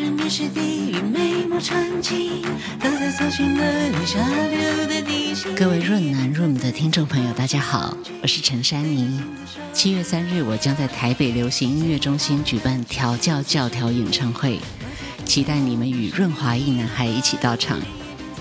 [0.00, 2.40] 人面是地狱，美梦传奇，
[2.82, 5.54] 都在搜寻了下流的地形。
[5.54, 9.20] 各位润男润的听众朋友，大家好，我是陈珊妮。
[9.74, 14.58] 七月三日，我将在台北流行音乐中心举办调教教条演唱会，
[15.26, 17.78] 期待你们与润华一男孩一起到场，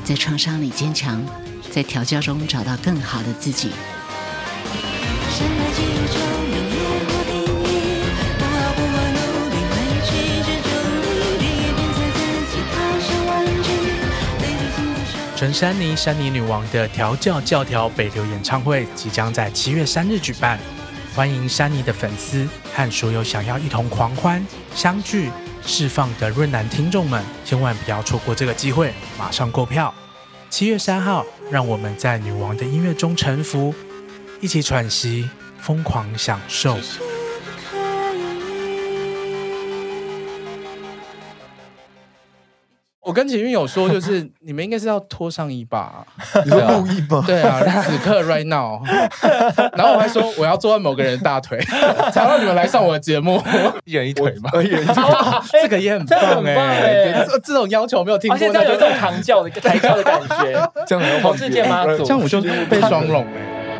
[0.05, 1.21] 在创伤里坚强，
[1.69, 3.71] 在调教中找到更好的自己。
[15.39, 20.59] 陈珊妮、珊妮女王的调教教条北流演唱会即将在七月三日举办，
[21.15, 25.31] 欢迎珊妮的粉丝和所有想要一同狂欢、相聚、
[25.65, 29.95] 释放的润男听众们，千万不要错过这个机会，马上购票！
[30.49, 33.73] 七月三号，让我们在女王的音乐中沉浮，
[34.41, 35.29] 一起喘息，
[35.61, 36.77] 疯狂享受。
[43.09, 46.05] 我跟秦韵有说，就是 你们应该是要脱上衣吧？
[46.45, 47.23] 你说故意吗？
[47.25, 48.79] 对啊，此刻 right now。
[49.75, 51.57] 然后我还说我要坐在某个人的大腿，
[52.13, 53.41] 才让你们来上我的节目。
[53.83, 55.03] 一人一腿嘛，一人一腿，
[55.63, 57.25] 这个也很棒哎。
[57.27, 62.39] 这这种要求没有听过，而且有一种扛教的抬轿的感觉，这样同志界妈祖，这样我就
[62.69, 63.79] 被双龙哎。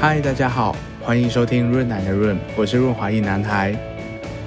[0.00, 3.72] 嗨，大家好，欢迎收听润奶的润，我是润滑一男孩。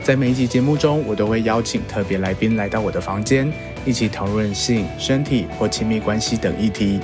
[0.05, 3.51] 在每一集节目中，我都会邀请特别来宾来到我的房间，
[3.83, 6.99] 一起讨论性、身体或亲密关系等议题。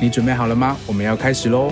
[0.00, 0.74] 你准备好了吗？
[0.86, 1.70] 我们要开始喽！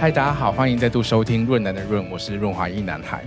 [0.00, 3.22] 嗨，大家好，欢迎再度收听润南的润，我是润滑一男孩。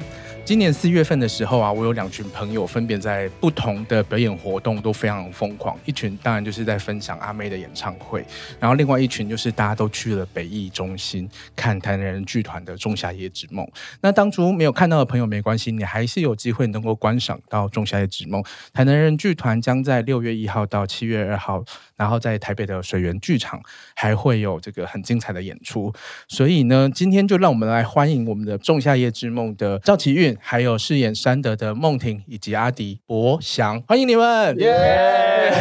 [0.50, 5.78] 今年四月份的时候啊，我有两群朋友分别在不同的表演活动都非常疯狂。
[5.86, 8.26] 一群当然就是在分享阿妹的演唱会，
[8.60, 13.64] 然后另外一群就是大家都去了北艺中心看台南人剧团的《仲夏夜之梦》。
[14.02, 18.42] 那当初没有看到的朋友没关系，你还是有机会能够观赏到《仲夏夜之梦》。
[18.74, 21.64] 台南人剧团将在六月一号到七月二号，
[21.96, 23.62] 然后在台北的水源剧场
[23.94, 25.94] 还会有这个很精彩的演出。
[26.28, 30.36] 所以呢，今天就让我们来欢迎我们的《仲夏夜之梦》的赵启运。
[30.42, 34.58] 还有饰演山德的孟婷以及阿迪博翔，欢迎你们！
[34.60, 35.52] 耶！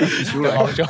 [0.00, 0.84] 一起出来好久，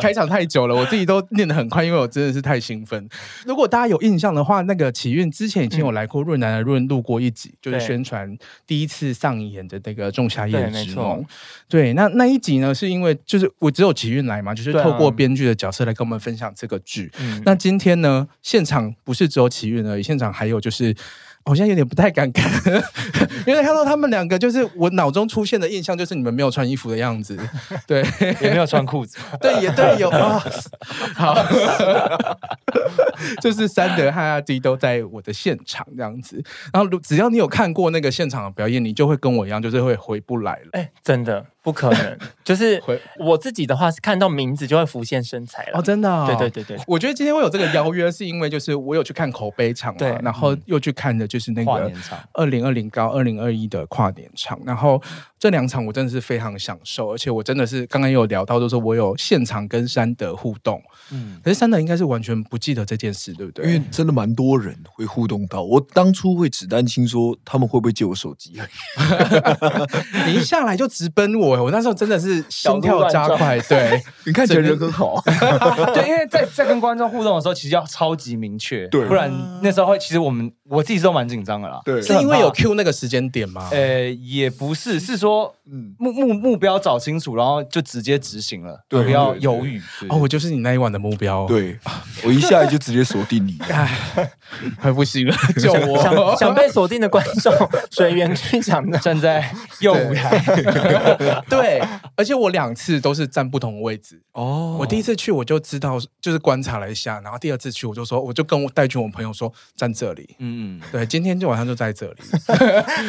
[0.00, 3.08] 开场太久了，我自己都念得很快，因为我真的是太兴奋。
[3.46, 11.22] 如果大家有印象的话，那个启运之前已经有来过润南的润录过一集，就是宣传第一次上演的那个《仲夏夜之梦》。
[11.68, 17.10] 对，那那一集呢，是因为就是我只有启运来嘛，就是透过编剧的角色来跟我们分享这个剧。
[17.44, 20.71] 那今天呢，现场不是只有启运而已，现场还有就是。
[20.72, 20.94] 是，
[21.44, 22.50] 好像有点不太敢看，
[23.46, 27.38] 因为看到他们两个，就是我脑中出现的印象，就是你们没有穿衣服的样子，
[27.86, 28.02] 对，
[28.40, 30.42] 也没有穿裤子，对，也对，有啊，
[31.14, 31.34] 好，
[33.42, 41.46] 就是三德和阿迪都在我的现场这样子，然后只要你有看过那个现场的表演，你就会跟我一样，就是会回不来了，哎，真的。
[41.62, 42.82] 不可能，就是
[43.18, 46.84] 我自己的话是看到名字就会浮现身材了哦，真的、哦，对对对对。
[46.86, 51.92] 我觉得今天会有这个邀约，是因为就是我有去看口碑场嘛，对，然后又去看的就是那个
[52.32, 55.00] 二零二零高二零二一的跨年场，然后
[55.42, 60.80] 这两场我真的是非常享受，而且我真的是刚刚有聊到，就是我有现场跟山德互动，
[61.10, 63.66] 嗯，可是山德应该是完全不记得这件事，对不对？
[63.66, 68.52] 因为真的蛮多人会互动到，我当初会只担心说他们会不会借我手机，
[70.28, 71.60] 你一下来就直奔我。
[71.64, 75.20] 我那时候真的是心跳加快， 对，你看起来人很好，
[75.92, 79.28] 对，因为在在跟观众互动的时候，其实要超级明确，对，不然
[79.60, 83.68] 那时候会，其实我们我自己都蛮紧张的啦，对，是因为有 Q 那个时间点吗？
[83.72, 85.54] 呃，也不是，是说と
[85.98, 89.80] 目目目标找清楚，然后就直接执行了，对，不要犹豫。
[90.08, 91.78] 哦，我就是你那一晚的目标，对，
[92.24, 94.30] 我一下来就直接锁定你， 哎，
[94.80, 96.02] 快不行了， 救我！
[96.02, 97.52] 想 想被锁定的观众，
[97.90, 99.50] 水源剧场站在
[99.80, 100.38] 右舞台。
[101.48, 101.82] 对，
[102.16, 104.76] 而且我两次都是站不同的位置哦。
[104.78, 110.36] 我第一次去我就知道，就是观察了一下，然后第二次去我就说，我就跟我带去我朋友说站这里。
[110.38, 112.20] 嗯，对，今天就晚上就在这里，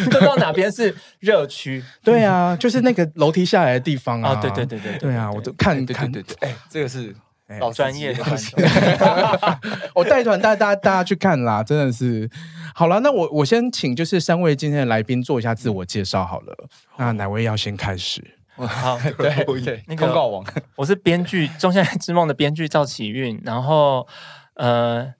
[0.05, 1.83] 不知道哪边是热区。
[2.03, 4.35] 对啊，就是那个楼梯下来的地方啊。
[4.35, 6.49] 对对对对对啊，我都看看对对对。
[6.49, 7.15] 哎，这个是
[7.59, 8.23] 老专业的，
[9.93, 12.29] 我带团带大家大家去看啦，真的是。
[12.75, 16.55] 好了，那我我先请就是三位今天的来宾做一下自我介绍好了。
[16.97, 18.23] 那哪位要先开始？
[18.55, 20.45] 好，对对，那个公告王，
[20.77, 24.07] 我是编剧《仲夏夜之梦》的编剧赵启运，然后
[24.55, 25.11] 呃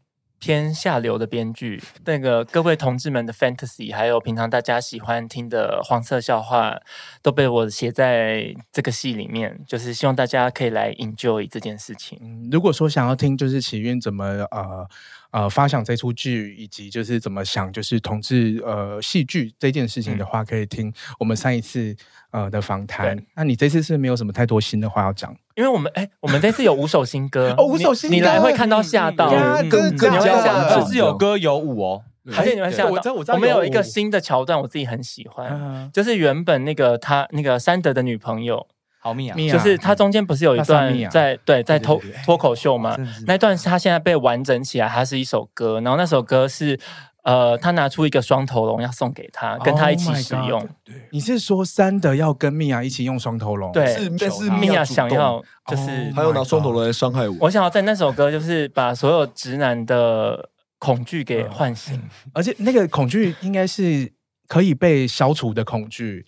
[0.44, 6.78] 偏下流的编剧，那个各位同志们的 fantasy，还有平常大家喜欢听的黄色笑话，
[7.22, 12.20] 都被我写在这个戏里面，就是希望大家可以来 enjoy 这件事情。
[12.22, 14.86] 嗯，如果说想要听，就是起运怎么呃。
[15.34, 21.96] 呃发想这出剧，以及就是怎么想就是同志呃戏剧这件事情的话，嗯、可以听我们上一次
[22.34, 23.18] 呃的访谈。
[23.36, 25.34] 那你这次是没有什么太多新的话要讲？
[25.56, 29.30] 因为我们哎，我们这次有五首新歌哦，五首新歌你，你来会看到吓到，
[29.70, 32.04] 更更加就是有歌有舞哦。
[32.38, 32.98] 而且你们想，我
[33.34, 38.66] 我们有一个新的桥段，我自己很喜欢，就是原本那个他那个山德的女朋友，
[39.02, 42.98] 好蜜啊，就是他中间不是有一段在对在脱脱口秀吗？
[43.28, 46.80] 那段是他现在被完整起来，它是一首歌，然后那首歌是
[47.24, 50.66] 呃，他拿出一个双头龙要送给他，跟他一起使用。
[51.12, 53.72] 你是说三德要跟米娅一起用双头龙？
[53.72, 57.36] 对，但是米娅想要就是他要拿双头龙来伤害我。
[57.42, 60.50] 我想要在那首歌就是把所有直男的。
[60.84, 61.98] 恐惧给唤醒，
[62.34, 64.12] 而且那个恐惧应该是
[64.50, 66.26] 可以被消除的恐惧，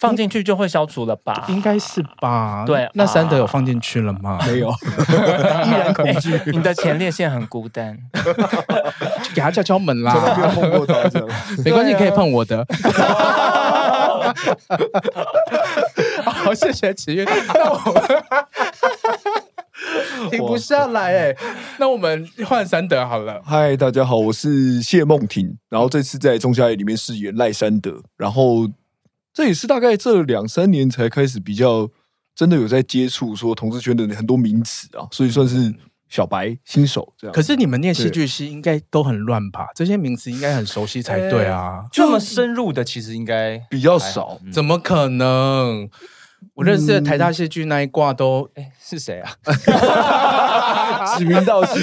[0.00, 1.44] 放进去就会消除了吧？
[1.48, 2.64] 应该是吧？
[2.66, 4.38] 对，那三德有放进去了吗？
[4.46, 6.40] 没有，依然恐惧。
[6.46, 7.96] 你的前列腺很孤单，
[9.22, 10.14] 就 给他敲敲门啦。
[10.34, 10.94] 不要碰过他，
[11.62, 12.66] 没关系，可以碰我的。
[16.24, 17.26] 好，谢谢池月。
[20.30, 21.36] 停不下来哎，
[21.78, 23.40] 那我们换三德好了。
[23.44, 28.68] 嗨，大家好，我是谢梦婷，然后这次在《仲夏夜》里面饰演赖三德，然后
[29.40, 31.88] 这也是大概这两三年才开始比较
[32.34, 35.74] 真的有在接触说同志圈的很多名词啊，所以算是
[36.10, 37.32] 小白新手这样。
[37.32, 39.68] 可是你们念戏剧系应该都很乱吧？
[39.74, 41.86] 这些名词应该很熟悉才对啊。
[41.90, 45.88] 这么深入的其实应该比较少，怎么可能？
[46.56, 49.32] 我认识的台大戏剧那一挂都，哎、嗯，是谁啊？
[51.18, 51.80] 指名道姓，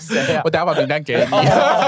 [0.00, 0.42] 谁啊？
[0.44, 1.30] 我等下把名单给你。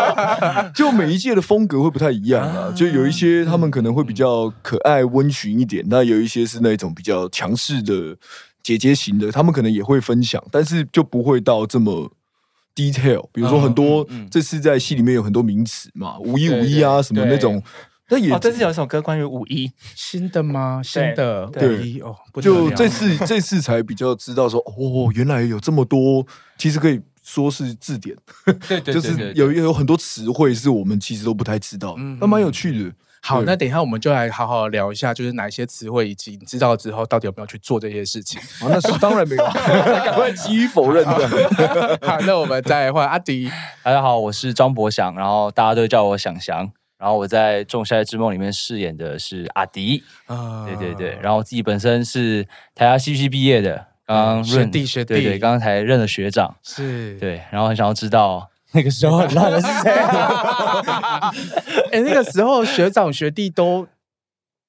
[0.74, 8.16] 就每一届的风格会不太一样啊，就有一些他们可能会比较可爱温驯一点，那有一些是那种比较强势的
[8.62, 12.10] 姐姐型的，他们可能也会分享，但是就不会到这么
[12.74, 13.26] detail。
[13.32, 17.62] 比如说很多，这次在戏里面有很多名词嘛，五一五一啊，什么那种。
[18.08, 20.82] 这也、哦、这次有一首歌关于五一新的吗？
[20.84, 26.26] 新的五一哦，就这次 这次才比较知道说哦，原来有这么多，
[26.58, 28.14] 其实可以说是字典，
[28.44, 32.92] 对，对，对， 对，就是有有很多词汇是我们其实都不太知道，嗯，那蛮有趣的。
[33.24, 38.40] 好，那等一下我们就来好好聊一下，就是哪一些词汇，以及你知道之后到底有没有去做这些事情？
[38.60, 41.98] 啊、那是 当然没有，赶快急于否认的。
[42.02, 43.48] 好，那我们再换阿迪。
[43.84, 46.72] 大家好，我是张博翔，然后大家都叫我翔翔。
[47.02, 51.18] 然后我在《仲夏夜之梦》里面饰演的是阿迪，啊，对对对。
[51.20, 52.44] 然后自己本身是
[52.76, 57.42] 台大戏剧系毕业的，刚刚学弟学弟，对对，刚刚才认了学长，是对。
[57.50, 59.90] 然后很想要知道那个时候很烂的是谁？
[61.90, 63.88] 哎，那个时候学长学弟都，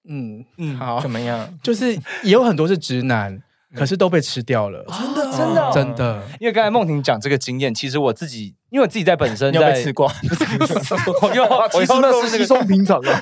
[0.10, 1.60] 嗯嗯，好，怎么样？
[1.62, 1.94] 就是
[2.24, 3.44] 也有很多是直男。
[3.76, 6.22] 可是都被吃掉了，真的真的真的。
[6.40, 10.06] 因为刚才梦婷讲这个经验，其实我自己，因为我自己在本身在吃过，
[11.22, 13.14] 我又我又那是稀松平常的，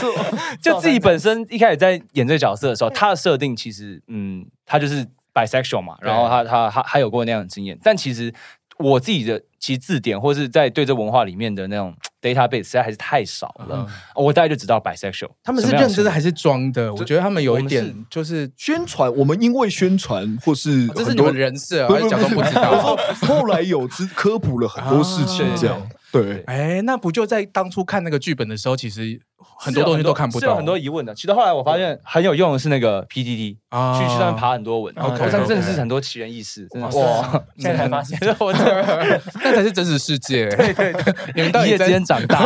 [0.00, 0.14] 就
[0.74, 8.32] 就自己本身一开始在演这个角色的时候，他的设定其实，嗯，他就是 bisexual 嘛，然后他他他他有过那样的经验，但其实
[8.78, 11.94] 我自己的其实字典或是在对这文化里面的那种。
[12.22, 13.86] database 实在还是太少了，
[14.16, 16.92] 我大概就知道 bisexual，他们是认真的还是装的？
[16.92, 22.96] 我觉得他们有一点就是宣传，我们因为宣传或是这是你们人设，而假装不知道。
[23.20, 25.80] 后来有知科普了很多事情，这样
[26.22, 26.42] 对。
[26.46, 29.20] 哎，那不就在当初看那个剧本的时候，其实
[29.58, 31.14] 很多东西都看不到，是有很多疑问的。
[31.14, 33.52] 其实后来我发现很有用的是那个 P D D，
[33.98, 37.42] 去去上面爬很多文，然后上真的是很多奇人异事，真的哇！
[37.58, 38.52] 现在才发现， 我
[39.42, 40.48] 那才是真实世界。
[40.50, 42.24] 对对对，你们一夜之间长。
[42.26, 42.44] 大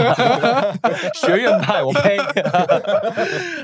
[1.14, 2.18] 学院派，我呸！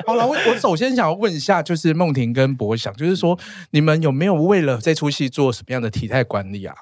[0.07, 3.39] 好了，我我首先想要问一下，就是梦婷跟博翔，就是说
[3.71, 6.75] 你们有没有为了这出戏做什么样的体态管理啊？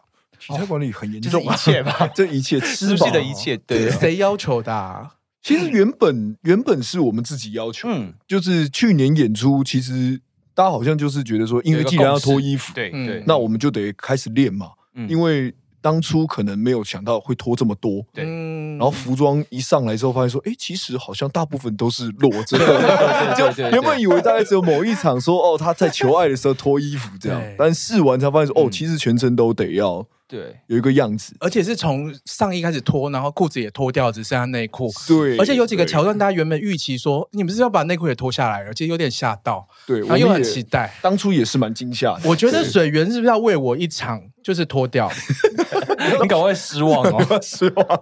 [0.47, 4.73] 体态管理很严重，一切吧， 这一切吃戏的一切，对，谁要求的？
[4.73, 5.11] 啊？
[5.43, 10.21] 其实原本原本是我们自己要求，嗯，就是去年演出，其实
[10.55, 14.69] 大家好像就是觉得说，因为既然要脱衣服，对对，那我们就得开始练嘛，
[15.09, 15.55] 因为。
[15.85, 30.07] 当初可能没有想到会脱这么多，对，然后服装一上来之后，发现说，哎，其实好像大部分都是裸着的，就原本以为大概只有某一场说，哦，他在求爱的时候脱衣服这样，但试完才发现说，哦，其实全程都得要。
[30.27, 34.91] 对，有一个样子，而且是从上衣开始脱，然后裤子也脱掉，只剩下内裤。
[35.07, 39.69] 对，而且有几个桥段，大家原本预期说，你们是要把内裤也脱下来，而且有点吓到。
[39.87, 42.19] 对，然后又很期待，当初也是蛮惊吓。
[42.25, 45.11] 我觉得水源是不是要为我一场，就是脱掉？
[46.23, 48.01] 你赶快失望哦， 失望。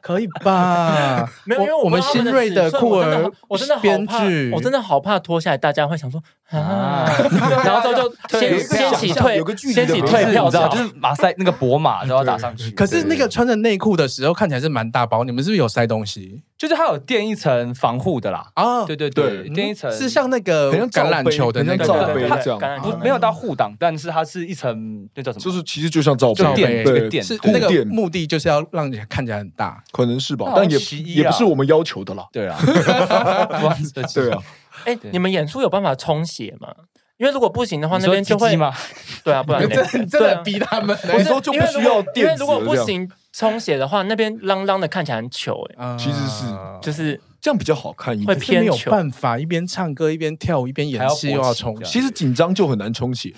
[0.02, 1.28] 可以吧？
[1.44, 7.04] 没有，因为我们新锐的酷儿，我真的编剧，我真的好怕脱下来，大家会想说啊，
[7.64, 9.42] 然后就就先先起退，
[9.72, 12.70] 先起退票，你知道，就是马赛那个博马都要打上去。
[12.72, 16.42] 可是那个穿着内裤的时候看起来是蛮大包，你们是不是有塞东西？
[16.60, 18.46] 就是它有垫一层防护的啦。
[18.52, 25.42] 啊，对对对，垫一层是像那个橄榄球的那个罩杯这样，不没有到护挡，但是它是一层那叫什么？
[25.42, 32.26] 就是其实就像罩杯，垫对垫，是那个目的就是要让你看起来很大，可能是吧，但也也不是我们要求的啦。
[32.30, 32.58] 对啊，
[34.12, 34.38] 对啊。
[34.84, 36.68] 哎，你们演出有办法充血吗？
[37.16, 38.54] 因为如果不行的话，那边就会？
[39.24, 40.94] 对啊，不然真真的逼他们。
[41.14, 45.96] 我说就不需要垫，因为如果不行充血的话，那边啷啷的看起来很糗哎。
[45.98, 46.46] 其实是。
[46.82, 53.32] 就是这样比较好看一点，会偏没有办法，一边唱歌一边跳舞一边演戏又要充，其实紧张就很难充血。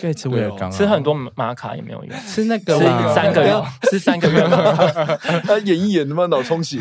[0.00, 3.44] 可以吃威而钢，吃很多玛卡也没有用，吃那个吃三个。
[3.44, 4.28] 月，吃三个。
[4.28, 4.42] 月，
[5.46, 6.80] 他 演一演，他妈脑充血。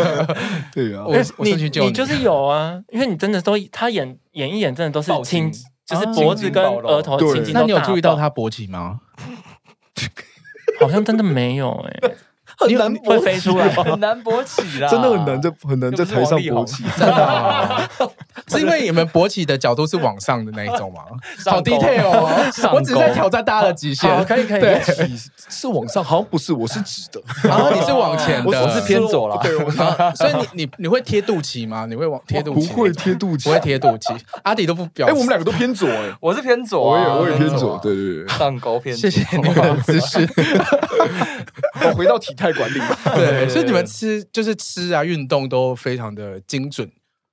[0.72, 1.92] 对啊，我你你。
[1.92, 5.52] 就是有啊，因为你真的都他演演一演，真的都是青，
[5.84, 7.52] 就是脖子跟额头青筋。
[7.52, 9.00] 那你有注意到他勃起吗？
[10.80, 12.10] 好像真的没有哎。
[12.58, 17.90] 很难会飞出来，很难勃起啦， 真的很难，在很难在台上勃起，真的，
[18.58, 21.02] 是因为你们勃起的角度是往上的那一种吗？
[21.46, 24.80] 好 detail 哦，我只是在挑战大家的极限，可以可以，对，
[25.48, 29.56] 是往上，好像不是，我是直的，然后你是往前的，我是偏左了，对，
[30.14, 31.86] 所以你你你会贴肚脐吗？
[31.86, 32.68] 你会往贴肚脐？
[32.68, 40.28] 不会贴肚脐，不会贴肚脐，阿迪都不表，哎，我们两个都偏左，哎，我是偏左，我也我也偏左，对对对，上钩偏，谢谢你们的姿势，
[41.84, 42.80] 我回到体态管理，
[43.14, 46.90] 对，所以你们吃就是吃啊，运动都非常的精准，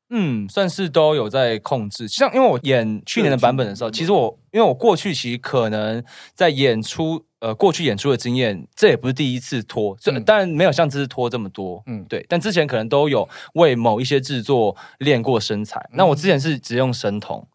[0.10, 2.08] 嗯，算是都有在控制。
[2.08, 12.26] 像因为我演去年的版本的时候，其实我因为我过去其实可能在演出，呃，过去演出的经验，这也不是第一次拖，这当然没有像这次拖这么多，嗯，对。
[12.30, 15.90] 但之前可能都有为某一些制作练过身材。
[15.94, 17.46] 那我之前是只用生酮，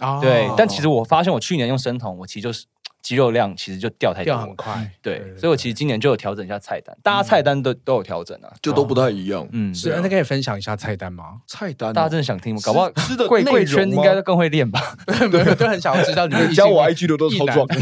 [0.00, 0.50] 哦，对。
[0.56, 2.66] 但其实我发现我去年用生酮，我其实就是。
[3.06, 9.46] 肌肉量其实就掉太多，掉很快，对，所以我其实今年就有调整一下菜单，大家菜单都都有调整啊，就都不太一样。
[9.52, 11.36] 嗯，是，那可以分享一下菜单吗？
[11.46, 12.60] 菜单，大家真的想听吗？
[12.64, 14.96] 搞不好吃的贵贵圈应该都更会练吧？
[15.30, 17.64] 没有，都很想要知道你们教 我 IG 的都超壮。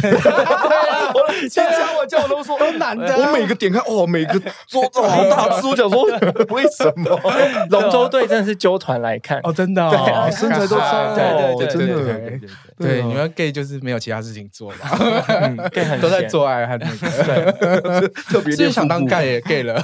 [1.51, 1.65] 加
[1.99, 6.05] 我加我都说都难的，我每个点开哦，每个桌子 好大吃，我想说
[6.51, 7.21] 为什么？
[7.71, 9.41] 龙舟队真的是揪团来看。
[9.43, 12.49] 哦，真的，对，身材都超，对对对，真的，
[12.79, 14.77] 对，你们 gay 就是没有其他事情做嘛。
[16.01, 19.81] 都在做爱，还那个，特别是想当 gay 也 gay 了，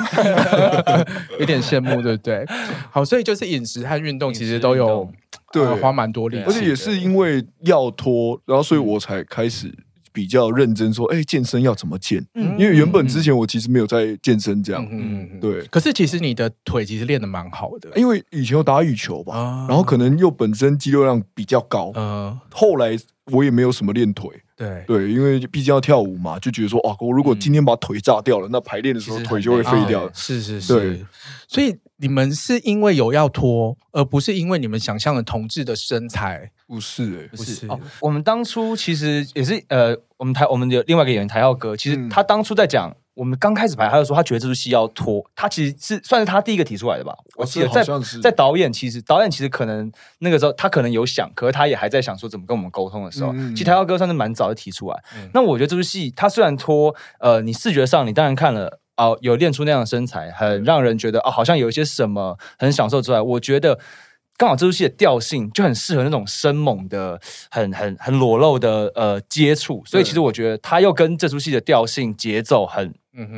[1.38, 2.46] 有点羡慕，对不对？
[2.90, 5.08] 好，所以就是饮食和运动其实都有
[5.52, 5.64] 对。
[5.80, 9.72] 花蛮多力，而且也是因为要脱，然后所以我才开始
[10.12, 12.24] 比较认真说，哎，健身要怎么健？
[12.34, 15.62] 因为原本之前我其实没有在健身这样，嗯，对。
[15.66, 22.96] 可是其实你的腿其实练得蛮好的，因为以前有打羽球吧，然后可能又本身肌肉量比较高，嗯，后来
[23.32, 24.30] 我也没有什么练腿。
[24.60, 30.06] 对对，因为毕竟要跳舞嘛，就觉得说，哦，我如果今天把腿炸掉了，那排练的时候腿就会废掉。
[30.12, 31.06] 是是是，对。
[31.48, 36.50] 所以你们是因为有要脱，而不是因为你们想象的同志的身材。
[36.66, 37.80] 不是，不是哦。
[38.00, 42.94] 我们当初其实也是，呃，我们台我们有另外一个演员台耀哥，其实他当初在讲。
[43.20, 47.14] 我们刚开始排，他就说他觉得这出戏要拖，他其实是算是他第一个提出来的吧。
[47.36, 47.84] 我记得在
[48.22, 54.96] 在导演其实导演其实可能那个时候他可能有想，可是他也还在想说怎么跟我们沟通的时候，嗯、其实台耀哥算是蛮早就提出来。
[55.14, 63.78] 嗯、那我觉得这出戏他虽然拖，呃，你视觉上你当然看了哦、呃，有练出那样的身材，很让人觉得啊、呃，好像有一些什么很享受之外，我觉得
[64.38, 72.94] 刚好这出戏的调性就很适合那种生猛的、很很很裸露的呃接触，所以其实我觉得他又跟这出戏的调性节奏很。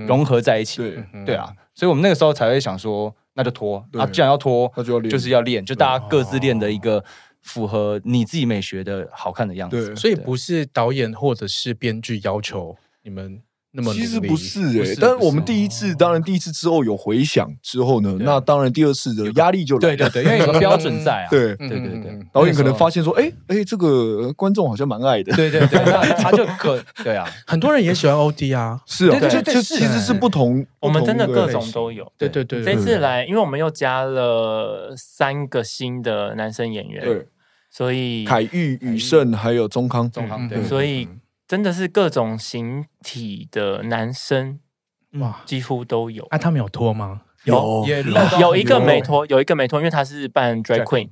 [0.06, 7.04] 融合在一起，对对啊，所以我们那个时候才会想说，那就脱啊，既然要脱，那就要练，就是要练，就大家各自练的一个
[7.40, 9.94] 符合你自己美学的好看的样子。
[9.96, 13.42] 所以不是导演或者是编剧要求你们。
[13.74, 15.16] 那么其实不是诶，但是。
[15.16, 21.56] 我们第一次，当然第一次之后有回响之后呢，那当然第二次的压力就来了，对对对，因为有个标准在啊， 对。
[21.56, 25.78] 对对对，导演可能发现说，哎哎，这个观众好像蛮爱的，对对对，
[26.18, 32.28] 他就可 对啊，很多人也喜欢 OD 啊，是啊，就就其实是不同，我们真的各种都有，对。
[32.28, 37.26] 对对，这次来，因为我们又加了三个新的男生演员，对，
[37.70, 41.08] 所以凯玉、宇胜还有宗康，宗康对，所以。
[41.52, 44.58] 真的是各种形体的男生
[45.18, 46.24] 哇，几乎都有。
[46.30, 47.20] 哎，他们有脱吗？
[47.44, 47.84] 有
[48.40, 51.10] 有一个没脱，有一个没脱，因为他是扮 drag queen，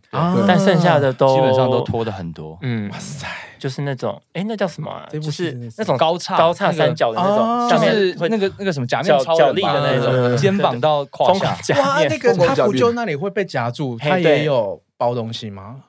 [0.49, 2.57] 但剩下的都基本上都脱的很多。
[2.63, 3.27] 嗯，哇塞，
[3.59, 4.91] 就是那种，哎，那叫什么？
[5.13, 11.79] 就是那种高叉高叉三角的那种，就是那个那个什么假面角力的那种，肩膀到胯下。
[11.79, 13.99] 哇，那个他不就那里会被夹住？
[13.99, 15.83] 他也有包东西吗？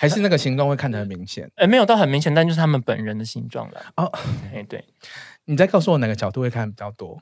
[0.00, 1.50] 还是那个形状会看得很明显？
[1.56, 3.80] 哎，没有到很明显，但就是他们本人的形状了。
[3.96, 4.10] 哦，
[4.54, 4.84] 哎，对，
[5.46, 7.20] 你再告诉我哪个角度会看比较多？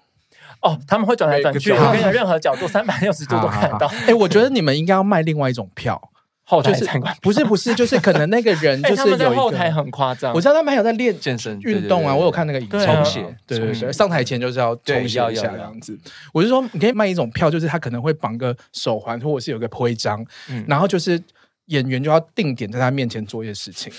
[0.61, 3.87] 哦，他们会转来转去，我跟你讲，任何角度 三百六十度都看得到。
[4.06, 6.00] 哎，我觉得你们应该要卖另外一种票，
[6.45, 7.16] 后台参观。
[7.23, 10.33] 不是不是，就是可能那个人 就是有后台很夸张。
[10.35, 15.99] 我知道他们还有在练健身运动啊，我有看那个影片，充血，对对对，上台前就是要充血一下这样子。
[16.33, 20.25] 我是说，你可以卖一种票，就是他可能会绑个手环，或者是有个徽章，
[20.68, 21.21] 然后就是
[21.66, 23.92] 演员就要定点在他面前做一些事情。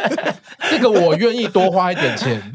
[0.70, 2.52] 这个我愿意多花一点钱。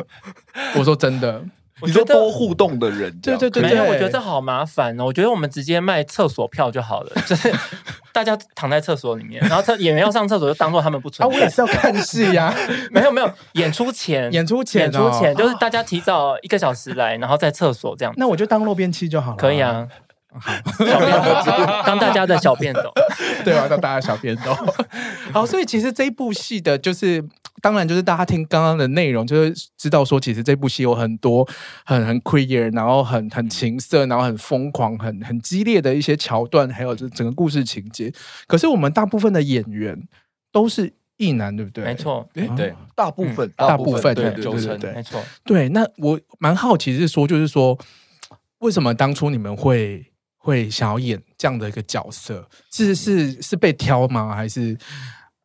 [0.76, 1.44] 我说真的。
[1.84, 5.06] 你说多互动的人，对对对，没有，我觉得这好麻烦哦。
[5.06, 7.54] 我觉得我们直接卖厕所票就好了，就是
[8.12, 11.38] 大家躺在厕所里面，然后演员要上厕所就当做他们不存在。
[11.38, 12.52] 我也是要看戏呀，
[12.90, 18.12] 没有没有，演出前演出前演出前就是大家提早一个小时来，然后在厕所这样。
[18.18, 19.38] 那我就当漏便器就好了。
[19.38, 19.88] 可以啊，
[20.30, 20.52] 好，
[20.86, 21.12] 小便
[21.68, 22.92] 斗，当大家的小便斗，
[23.44, 24.54] 对啊，当大家小便斗。
[25.32, 27.24] 好，所以其实这一部戏的就是。
[27.60, 31.44] 当然，就是大家听刚刚的内容，就是知道说，其实这部戏有很多
[31.86, 38.14] 很很 queer，然后很很情色，然后很疯狂、很很激烈的一些桥段，还有这整个故事情节。
[38.46, 40.00] 可是我们大部分的演员
[40.52, 41.84] 都是异男，对不对？
[41.84, 45.20] 没错，对，大部分，大部分，对对对对，没错。
[45.44, 47.76] 对，那我蛮好奇是说，就是说，
[48.60, 50.06] 为什么当初你们会
[50.48, 52.48] 会想要演这样的一个角色？
[52.72, 54.34] 是是是被挑吗？
[54.34, 54.77] 还是？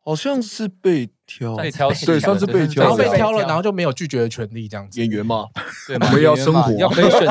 [0.05, 5.01] 好像是被挑，被挑，对，算是被挑，然后被挑了，然后就没有拒绝的权利，这样子。
[5.01, 5.47] 演员嘛，
[5.87, 7.25] 对，我们要生活，要可以选择，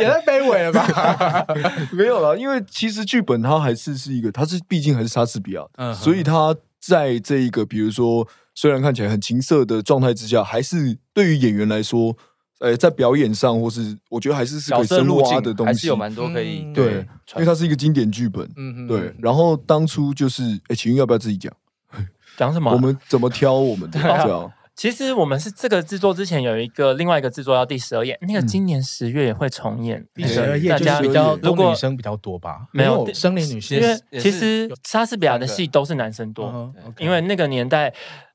[0.00, 1.46] 也太卑微了吧？
[1.92, 12.16] 没有啦，因为其实剧本它还是是一个，它是毕竟还是莎士比亚，嗯，所以它在这一个，比如说虽然看起来很情色的状态之下，还是对于演员来说。
[12.64, 19.14] 呃，在表演上，或是我觉得还是是可以深挖的东西，还是有蛮多可以对，因为它是一个经典剧本，嗯嗯，对。
[19.18, 21.52] 然后当初就是，哎，启运要不要自己讲？
[22.38, 22.72] 讲什么？
[22.72, 24.00] 我们怎么挑我们的？
[24.00, 24.50] 这样。
[24.74, 30.04] 其实我们是这个制作之前有一个另外一个制作要第十二夜，那个今年十月也会重演。
[30.14, 32.66] 第十二夜大家比较，如果女生比较多吧？
[32.72, 37.92] 没有生理女性，因为其实莎士比亚的戏都是男生多，因为那个年代。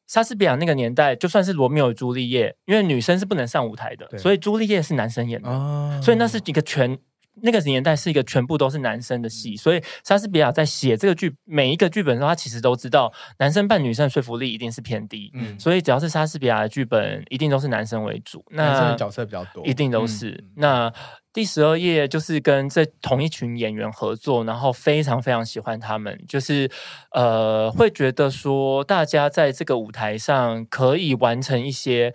[0.10, 6.98] 莎士比亚那个年代，就算是罗密欧与朱丽叶，因为女生是不能上舞台的，所以朱丽叶是男生演的，哦、所以那是一个全
[7.42, 20.94] 那个年代是一个全部都是男生的戏，所以莎士比亚在写这个剧每一个剧本的时候，他其实都知道男生扮女生的说服力一定是偏低，嗯，所以只要是莎士比亚的剧本，一定都是男生为主，那男生的角色比较多，一定都是、嗯、那。
[21.32, 26.70] 第十二页就是跟这同一群演员合作，然后非常非常喜欢他们，就是
[27.12, 32.12] 呃，会觉得说大家在这个舞台上可以完成一些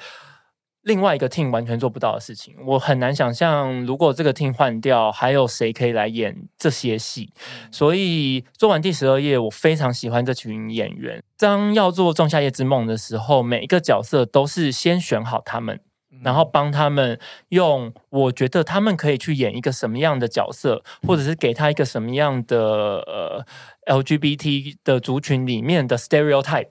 [0.85, 2.55] 另外一个 team 完全做不到的事情。
[2.65, 7.31] 我很难想象，如果这个 team 换掉，还有谁可以来演这些戏。
[7.71, 11.23] 所以做完第十二页，我非常喜欢这群演员。
[11.37, 15.81] 当要做仲夏夜之梦的时候，每一个角色都是先选好他们。
[16.23, 17.19] 然后帮他们
[17.49, 23.45] 用，我觉得他们可以去演一个什么样的角色，或者是给他一个什么样的呃
[23.87, 26.69] LGBT 的族群里面的 stereotype，Okay.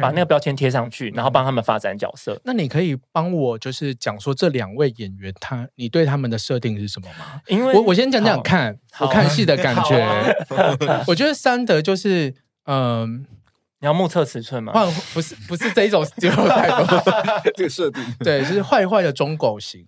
[0.00, 2.40] 把那个标签贴上去，然后帮他们发展角色。
[2.44, 7.40] 那你可以帮我就是讲说这两位演员他你对他们的设定是什么吗？
[7.46, 12.34] 因为我我先讲讲看我看戏的感觉，啊、我觉得三德就是
[12.66, 13.26] 嗯。
[13.78, 14.72] 你要目测尺寸吗？
[15.12, 19.86] 不是不是这一种 stereotype 这个设定对，是坏坏的中狗型，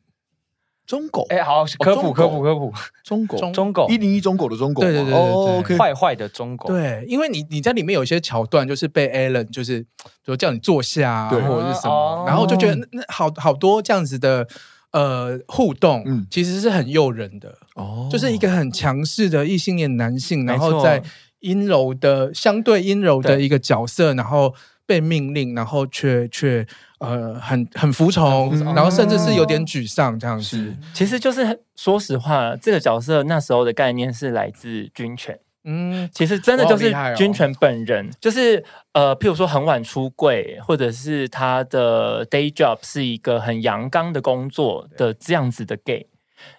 [0.89, 1.25] 中狗。
[1.29, 2.73] 哎，好科普科普科普，
[3.05, 3.39] 中狗。
[3.53, 3.87] 中狗。
[3.89, 9.87] 一零一中狗的中狗，对对对对，坏坏的中狗，对，因为你你在里面有一些桥段，就是被 Alan 就是
[10.25, 14.49] 就叫你坐下，或者是什么，然后就觉得那好好多这样子的
[14.93, 17.55] 呃互动，嗯，其实是很诱人的。
[17.77, 21.03] 哦，就是一个很强势的异性恋男性，然后在。
[21.41, 24.53] 阴柔的相对阴柔的一个角色，然后
[24.85, 26.67] 被命令，然后却却
[26.99, 30.75] 呃很很服从，嗯、然后甚至是有点沮丧这样子。
[30.93, 35.39] 其实就是说实话，这个角色那时候的概念是来自军犬。
[35.65, 46.07] 嗯，其实真的就是军犬本人，哦、就是呃，譬如说很晚出柜，或者是他的 day job 是一个很阳刚的工作的这样子的 gay。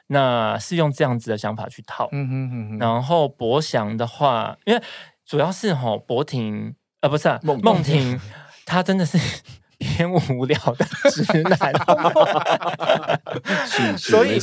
[0.08, 4.84] 那是用这样子的想法去套，嗯哼哼哼，然后博翔的话，因为
[5.25, 8.19] 主要是吼博婷，呃，不是啊，梦婷，
[8.65, 9.17] 她真的是
[9.79, 11.57] 偏无聊的 直男，
[13.65, 14.39] 是，是 所以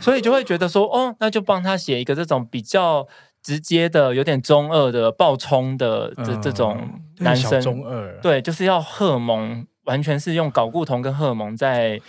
[0.00, 3.06] 所以就会觉得说，哦，那就帮他写一个这种比较
[3.42, 12.00] 直接的、有点中二的、暴冲的这、嗯、这种男生，中二，对，就是要荷尔蒙，完全是用睾固酮跟荷尔蒙在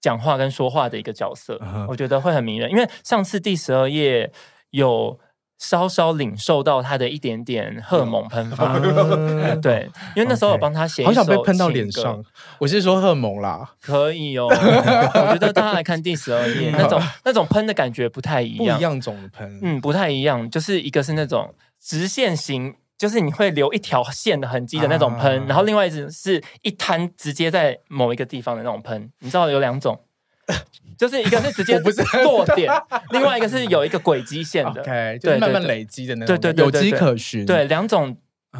[0.00, 2.70] 讲话跟说话的一个角色，嗯、我觉得会很迷人。
[2.70, 4.30] 因为上次第十二页
[4.70, 5.18] 有。
[5.58, 12.24] 稍稍领受到他的一点点荷尔蒙喷发，嗯、 对，因为那时候我帮他写，好想被喷到脸上。
[12.58, 14.46] 我是说荷尔蒙啦，可以哦。
[14.48, 20.48] 我觉得大家来看第十二页， 那种那种喷的感觉不太一样，不一样种的喷，嗯，不太一样。
[20.48, 29.10] 就是一个是那种直线型，就是你会留一条线的痕迹的那种喷，啊、然后另外一种是一滩直接在某一个地方的那种喷。
[29.18, 30.00] 你知道有两种。
[30.98, 32.70] 就是一个是直接 不是落点，
[33.12, 34.82] 另外一个是有一个轨迹线的
[35.22, 37.46] 是慢慢累积的那种，对对对，有迹可循。
[37.46, 38.16] 对，两种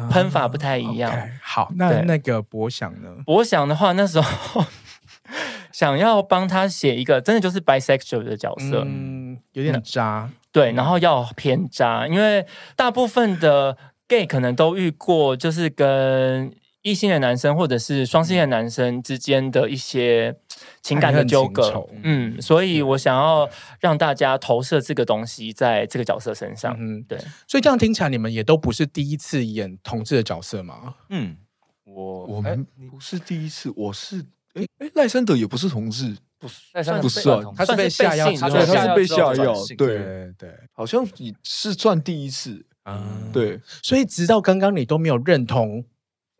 [0.09, 1.13] 喷法不太一样。
[1.43, 3.09] 好，那那个博想呢？
[3.25, 4.65] 博想的话，那时候
[5.71, 16.51] 想要帮他写一个真的就是 bisexual 的角色，嗯，有点渣，对，然后要偏渣，因为大部分的 gay 可能都遇过，就是跟。
[16.81, 20.33] 异性的男生或者是双性的男生之间的一些
[20.81, 23.49] 情感的纠葛，嗯，所以我想要
[23.81, 27.19] 让大家投射这个东西在这个角色身上，嗯，对。
[27.45, 30.95] 所以这样听起来，你们也都不是第一次演同志的角色吗？
[31.09, 31.35] 嗯，
[31.83, 36.63] 我我们不是第一次，我是哎哎赖山德也不是同志，不是，
[37.01, 43.59] 不算，他是被下药，对，他是被下药，对对，好像你是算第一次，嗯，对。
[43.83, 45.83] 所以直到刚刚你都没有认同。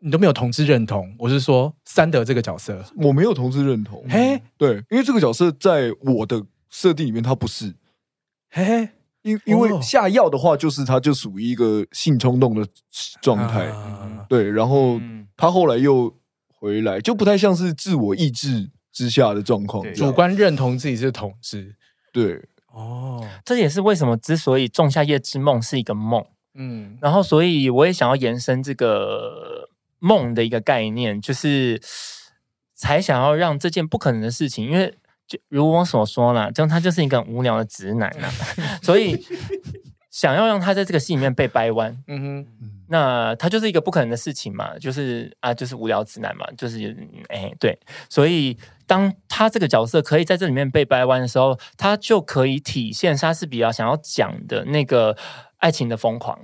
[0.02, 4.02] 你都没有同志认同，我是说三德这个角色，我没有同志认同。
[4.08, 7.74] 嘿，对，因为这个角色在我的设定里面，他不是。
[8.48, 8.88] 嘿，
[9.20, 12.66] 因因为下药的话，就是他就属于一个性冲动的
[13.20, 13.66] 状态。
[13.66, 14.98] 啊、对，然后
[15.36, 16.10] 他后来又
[16.58, 21.76] 回来，就不太像是自我意志之下的状况，主观认同自己是同志。
[22.10, 26.24] 对，哦，这也是为什么之所以《仲夏夜之梦》是一个梦。
[26.54, 29.59] 嗯，然后所以我也想要延伸这个。
[30.00, 31.80] 梦的一个概念，就是
[32.74, 34.92] 才想要让这件不可能的事情，因为
[35.26, 38.28] 就如我所说啦，就他就是一个很无聊的直男啊，
[38.82, 39.24] 所以
[40.10, 41.96] 想要让他在这个戏里面被掰弯。
[42.08, 46.96] 嗯哼，那他就是一个不可能的事情嘛，就是啊，就是无聊直男嘛，就是
[47.28, 48.56] 哎，对，所以
[48.88, 55.16] 当他这个角色可以在这里面被掰弯的时候，他就可以体现莎士比亚想要讲的那个
[55.58, 56.40] 爱情的疯狂。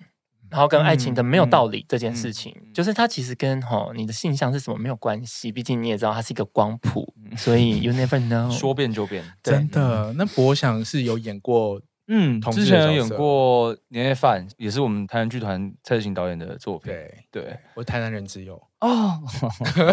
[0.51, 10.13] 然后跟爱情的没有道理这件事情，嗯嗯、就是它其实跟哈你的性向是什么没有关系，毕竟你也知道它是一个光谱，所以 you never know，说变就变，真的。
[10.17, 16.93] 那博想是有演过，嗯，之前有演过年夜饭，也是我们台南剧团蔡志勤导演的作品。
[16.93, 19.21] 对，对我台南人之友哦，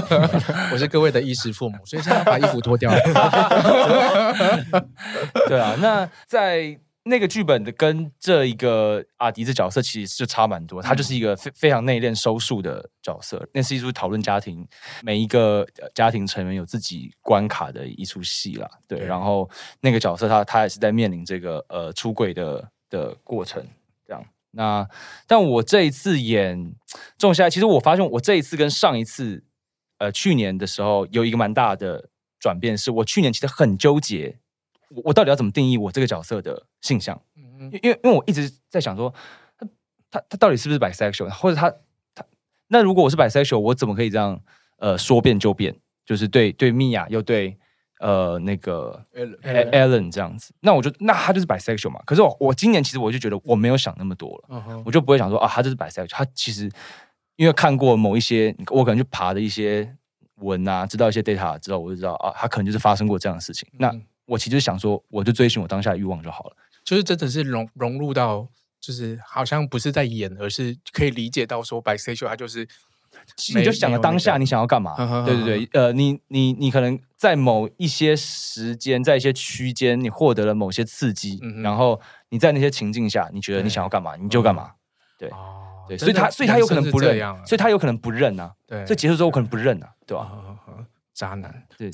[0.72, 3.00] 我是各位的衣食父母，所以现在要把衣服脱掉了。
[5.50, 6.78] 对啊，那在。
[7.06, 13.46] 那个剧本的跟这一个阿迪的角色其实就差蛮多，他就是一个非非常内敛、收束的角色。
[13.54, 14.66] 那是一出讨论家庭，
[15.02, 18.70] 每一个家庭成员有自己关卡的一出戏啦。
[18.88, 19.50] 对，然后
[19.82, 23.62] 那个角色他他也是在面临这个呃出轨的的过程，
[24.08, 24.26] 这样。
[24.52, 24.88] 那
[25.28, 26.74] 但我这一次演
[27.18, 29.44] 仲夏，其实我发现我这一次跟上一次
[29.98, 34.40] 呃去年的时候有一个蛮大的转变，是我去年其实很纠结。
[34.90, 37.20] 我我到底要怎么定义我这个角色的性向？
[37.82, 39.14] 因为因为我一直在想说，
[39.58, 39.68] 他
[40.12, 41.70] 他他到底是不是 bisexual，或者他
[42.14, 42.26] 他
[42.68, 44.40] 那如果我是 bisexual，我怎么可以这样
[44.78, 45.76] 呃说变就变？
[46.06, 47.58] 就是对对米娅又对
[48.00, 52.02] 呃那个 Ellen 这样子，那我就那他就是 bisexual 嘛。
[52.06, 54.84] 可是我我今年其实我就觉得我没有想那么多了，uh huh.
[54.86, 56.10] 我就不会想说啊，他就是 bisexual。
[56.10, 56.70] 他其实
[57.38, 59.96] 因为看过某一些我可能去爬的一些
[60.40, 63.66] 文啊，知道一些 data 之后，我就知道啊，他可能就是发生过这样的事情。
[63.80, 63.90] 那
[64.26, 66.56] 我其实想说，我就追寻我当下的欲望就好了。
[66.84, 68.48] 就是真的是融融入到，
[68.80, 72.68] 就是好像不是在演，而是可以理解到说，bisexual 他就是，
[73.56, 75.24] 你就想了当下你想要干嘛？
[75.26, 84.72] 对对对，呃，你你你可能在某一些时间，在一些区间，你获得了某些刺激，嗯、然后你在那些情境下，你觉得你想要干嘛，你就干嘛。
[85.18, 88.52] 对、哦、对，所以他所以他有可能不认，所以他有可能不认啊。
[88.68, 90.30] 对，所以结束之后我可能不认啊，对吧？
[91.14, 91.92] 哦渣男，对，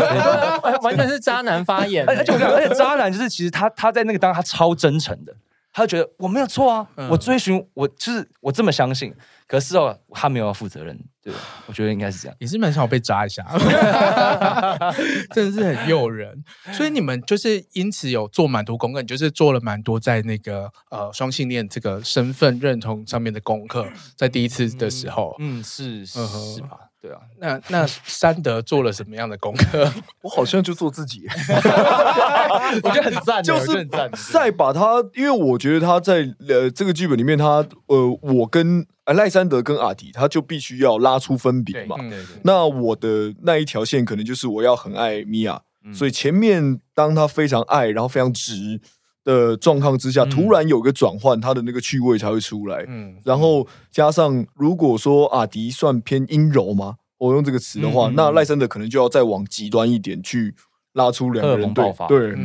[0.82, 2.06] 完全是渣男发言。
[2.08, 5.34] 而且而且渣男就是其实他他在那个当他超真诚的，
[5.72, 9.14] 他就觉得我没有错啊，嗯、我追寻我就是我这么相信，
[9.46, 11.34] 可是哦他没有要负责任，对，
[11.66, 13.44] 我觉得应该是这样，也是蛮想被扎一下，
[15.34, 16.42] 真的是很诱人。
[16.72, 26.18] 所以你们就是因此有做蛮多功课，你就是做了蛮多在那个呃双性恋这个身份认同上面的功课，在第一次的时候，嗯，嗯是是
[26.62, 26.78] 吧？
[27.06, 29.90] 对啊，那那三德做了什么样的功课？
[30.22, 31.22] 我好像就做自己，
[32.82, 33.84] 我觉得很赞，就是
[34.32, 41.96] 再把他，因为我觉得他在呃这个剧本里面，他呃我跟赖山德跟阿迪，他就必须要拉出分别嘛。
[42.42, 45.60] 那我的那一条线可能就是我要很爱米娅，
[45.94, 48.80] 所以前面当他非常爱，然后非常直
[49.26, 52.84] 的状况之下，突然有个转换，他的那个趣味才会出来。
[52.86, 56.94] 嗯，然后加上如果说阿迪算偏阴柔吗？
[57.18, 60.54] 我用这个词的话，那赖森德可能就要再往极端一点去
[60.92, 62.36] 拉出两个人对对，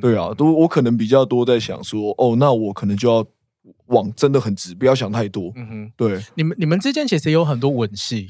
[0.00, 3.24] 对啊，都我可能比较多在想说，哦，那我可能就要
[3.86, 5.52] 往真的很直，不要想太多。
[5.54, 8.28] 嗯哼，对，你们你们之间其实有很多吻戏，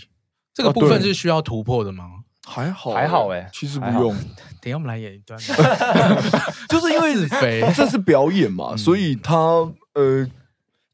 [0.52, 2.23] 这个部分是需要突破的吗？
[2.46, 4.14] 还好，还好哎，其实不用。
[4.60, 5.38] 等下我们来演一段，
[6.68, 7.14] 就是因为
[7.74, 9.36] 这是表演嘛，所以他
[9.94, 10.26] 呃，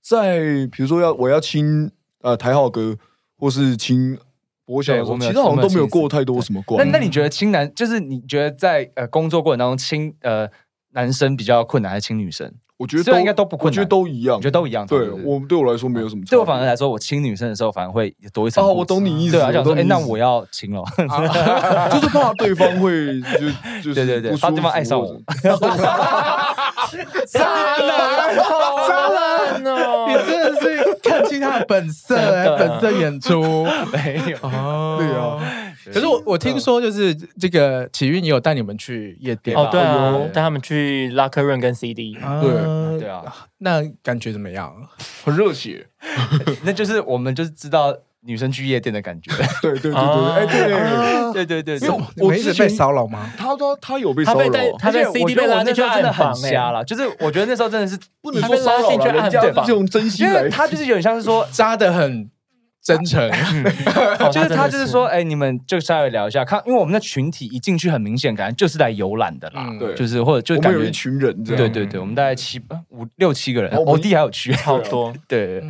[0.02, 0.40] 在
[0.72, 1.90] 比如说要我要亲
[2.22, 2.96] 呃台浩哥，
[3.36, 4.18] 或是亲
[4.64, 6.84] 博小，其实好像都没有过太多什么关。
[6.84, 10.48] 那那你觉得亲男，就是你觉得在呃工作过程当中亲呃
[10.90, 12.52] 男生比较困难，还是亲女生？
[12.80, 14.86] 我觉得应该都不困难，我觉得都一样，我觉得都一样。
[14.86, 16.22] 对我对我来说没有什么。
[16.30, 18.64] 对我反而来说，我亲女生的时候反而会多一层。
[18.64, 19.36] 哦，我懂你意思。
[19.36, 20.82] 对啊，想说，哎，那我要亲了，
[21.92, 23.20] 就是怕对方会
[23.82, 25.14] 就 就对对对，怕对方爱上我。
[27.28, 30.06] 渣男，渣男哦！
[30.08, 32.16] 你真的是看清他的本色，
[32.58, 33.42] 本色演出
[33.92, 34.38] 没有？
[34.98, 35.38] 对啊。
[35.86, 43.00] 可是我我听说就是这个启运也有带你们去夜店哦，对啊，带他们去 Locker Room 跟 CD，对。
[43.00, 43.22] 对啊，
[43.58, 44.74] 那感觉怎么样？
[45.24, 45.86] 很热血，
[46.64, 49.30] 那就是我们就是知道女生去夜店的感觉，
[49.62, 50.46] 对对对对，哎
[51.32, 51.78] 对对对。
[51.78, 51.88] 对，
[52.18, 53.30] 我一直被骚扰吗？
[53.38, 54.46] 他说他有被骚扰，
[54.78, 62.30] 他在 CD 被拉进去真的很瞎了，就是我觉得那时候真的是不能说骚扰，人家这种真心，因为他就是有点像是说扎的很。
[62.82, 63.30] 真诚，
[64.32, 75.62] 就是他，就是说，哎，你们就稍微聊一下，看，因为我们的群体一进去，很明显感觉就是来游览的啦，对，就是或者就感觉一群人这样，对对对，我们大概七五六七个人，我弟还有去，好多， 对，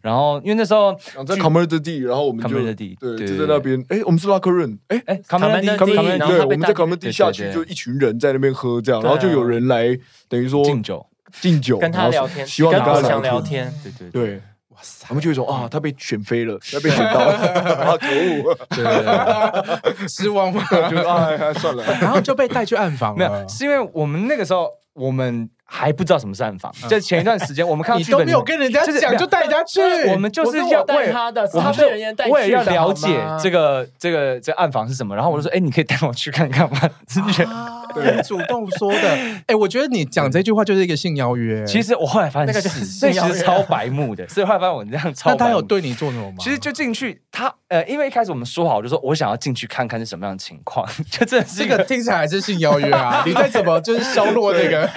[0.00, 0.94] 然后因为那时候
[1.26, 2.56] 在 Commander D，然后我们就
[3.16, 9.98] 对，就在那边，哎，我们是 Locker Room，哎哎，Commander D，对，我们在 Commander D 下去就一群人在那边喝这样，然后就有人来
[10.28, 11.04] 等于说敬酒，
[11.40, 14.40] 敬酒，跟他聊天，希望跟他聊天，对对对。
[15.12, 17.36] 他们就会说啊，他被选飞了，他被选到了，
[17.84, 20.64] 啊，可恶，对，失望吗？
[20.90, 23.18] 就啊，算了，然后就被带去暗房了。
[23.18, 26.72] 没有，是因为我们那个时候，我们还不知道什么是暗房。
[26.88, 29.82] 就前一段时间，我们看到剧本，你都没有跟人家讲，就带人家去。
[30.08, 32.30] 我们就是要带他的，他被人家带去。
[32.30, 33.08] 我也要了解
[33.42, 36.80] 这个这个这暗房是什么，然后我就说，哎，你可以带我去看看吗？
[37.06, 37.46] 是不是？
[37.94, 39.18] 对，主动说的。
[39.46, 41.62] 哎，我觉得你讲这句话就是一个性邀约。
[41.66, 44.26] 其实我后来发现，那个就是其实超白目的。
[44.28, 45.30] 所以后来发现我这样超。
[45.30, 46.36] 那他有对你做什么吗？
[46.40, 50.86] 其实就进去，他呃，因为一开始我们说好，就说我想要进去看看是什么样的情况。
[51.10, 53.22] 就这这个听起来还是性邀约啊！
[53.26, 54.88] 你再怎么就是削弱那个，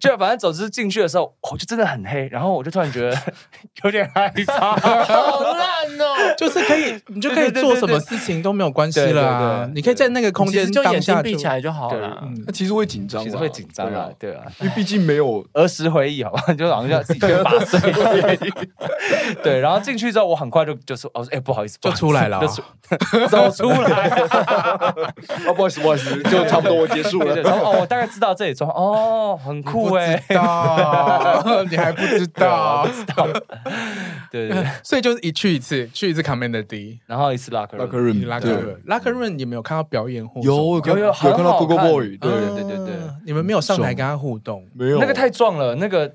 [0.00, 3.16] 就反正总之进去的时候，我就真的很黑，然后我就突然觉得
[3.84, 6.34] 有点害怕，好烂哦！
[6.36, 9.68] 就是可以，你就可以做什么事情都没有关系了。
[9.74, 12.18] 你可以在那个空间就眼睛闭起来就好了。
[12.22, 17.78] 嗯，那其实会紧张，其实会紧张啊，对啊，因为毕竟没有儿时回忆，好吧，就好像要自己八岁。
[19.42, 22.40] 对，然后进去之后，我很快就就说，我说，哎，不好意思，就出来了，
[23.28, 24.08] 走出来。
[25.46, 27.36] 哦，不好意思，不好意思，就差不多我结束了。
[27.36, 30.22] 然后哦，我大概知道这里装，哦，很酷哎，
[31.70, 33.26] 你还不知道，不知道。
[34.30, 42.30] 对对，所以就是一去一次，去一次 Commander D，然后一次 Locker Room，Locker Room，你们有看到表演或有有有看到 Gogo Boy，对。
[42.30, 42.94] 对对对，
[43.24, 46.12] 你们没有上台跟他互动，没有，那个太壮了，那个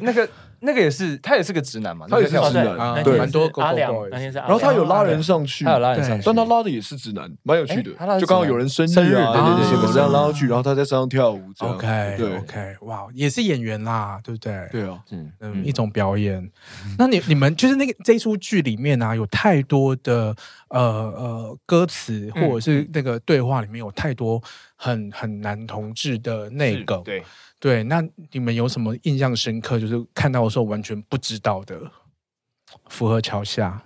[0.00, 0.28] 那个。
[0.60, 7.90] 那个也是，他也是个直男嘛，他也是直男，对，蛮多阿良，然后他有拉人上去，他有拉人上去，但他拉的也是直男，蛮有趣的。
[8.18, 11.40] 就刚好有人生日啊，对对对，什么这样拉上去，然后他在山上跳舞。
[11.58, 14.68] OK，对，OK，哇，也是演员啦，对不对？
[14.70, 14.98] 对啊，
[15.40, 16.50] 嗯，一种表演。
[16.98, 20.34] 那你你们就是那个这出剧里面啊，有太多的
[20.68, 24.42] 呃呃歌词或者是那个对话里面有太多
[24.76, 27.22] 很很男同志的那个对。
[27.66, 28.00] 对，那
[28.30, 29.76] 你们有什么印象深刻？
[29.80, 31.76] 就是看到的时候完全不知道的，
[32.88, 33.82] 符合桥下。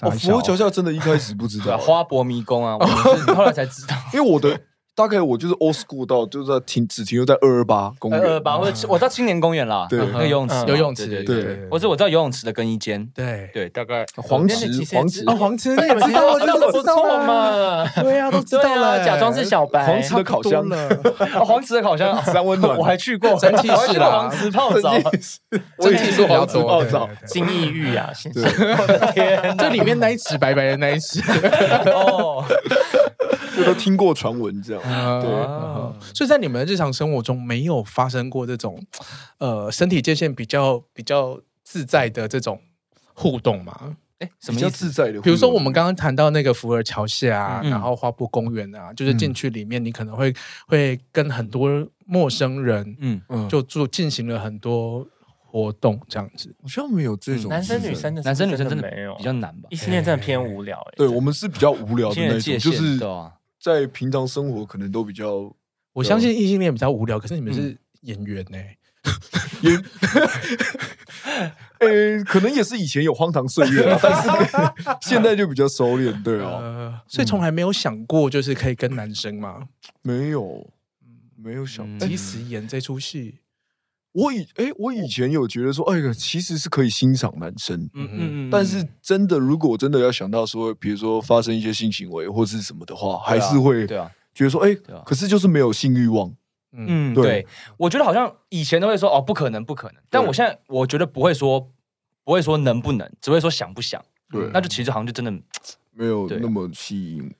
[0.00, 3.94] 哦，福和桥下真的一开始不知道，花博迷宫啊，我是后来才知道。
[4.12, 4.60] 因为我的
[5.00, 13.48] 大概我就是 old school 到就是在停只停留在二二八公园，二二八或者我到青年公园啦，对，那个游泳池，游泳池，对对，或者我知道游泳池的更衣间，对。
[13.54, 20.68] 对，大概黄池，黄池，啊，黄池，你们知道， 那不错嘛，对呀，都知道了，假装是小白，黄池的烤箱。
[20.68, 20.88] 了，
[21.44, 22.22] 黄池的烤箱。
[22.24, 24.92] 三温暖， 我还去过，蒸汽室啦，黄池泡澡，
[25.78, 26.26] 蒸汽室。
[26.26, 28.10] 比较多，泡澡，金逸玉啊，
[28.78, 31.20] 我的天，这里面那一池白白的那一池，
[31.90, 32.44] 哦。
[33.56, 38.80] 这都听过传闻，这样、嗯、对，嗯、所以在你们的日常生活中没有发生过这种
[39.38, 42.60] 呃身体界限比较比较自在的这种
[43.14, 43.96] 互动吗？
[44.18, 45.20] 哎，什么叫自在的？
[45.22, 50.30] 比如说我们刚刚谈到那个福尔桥下，嗯、然后花博公园啊，就是进去里面，你可能会
[50.66, 51.70] 会跟很多
[52.04, 53.20] 陌生人，嗯。
[53.30, 55.06] 嗯，就做进行了很多
[55.38, 56.54] 活动，这样子。
[56.60, 59.14] 好像没有这种男生女生的，男生女生真的没有？
[59.14, 59.68] 比较难吧？
[59.70, 63.00] 异性恋真的偏无聊，哎，对我们是比较无聊的那种，就是。
[63.60, 65.54] 在平常生活可能都比较，
[65.92, 68.58] 我相信异性恋比较无聊，可是你们是演员呢？
[69.62, 69.76] 演，
[71.80, 74.28] 呃，可能也是以前有荒唐岁月，但是
[75.08, 79.68] 现在就比较收敛，对啊，所以从来没有想过就是可以跟男生吗？
[80.02, 80.70] 没有，
[81.36, 83.38] 没有想，即使演这出戏。
[84.12, 96.34] 我以哎，我以前有觉得说，哎呀，其实是可以欣赏男生，嗯嗯嗯，但是真的，如果真的要想到说，比如说发生一些性行为或是什么的话，还是会对啊，觉得说，哎，可是就是没有性欲望，
[96.72, 97.46] 嗯，对，
[97.76, 101.70] 我觉得好像以前都会说，哦，不可能，不可能，但我现在我觉得不会说，
[102.24, 105.30] 不会说能不能，只会说想不想，对，那就其实好像就真的
[105.92, 107.32] 没有那么吸引。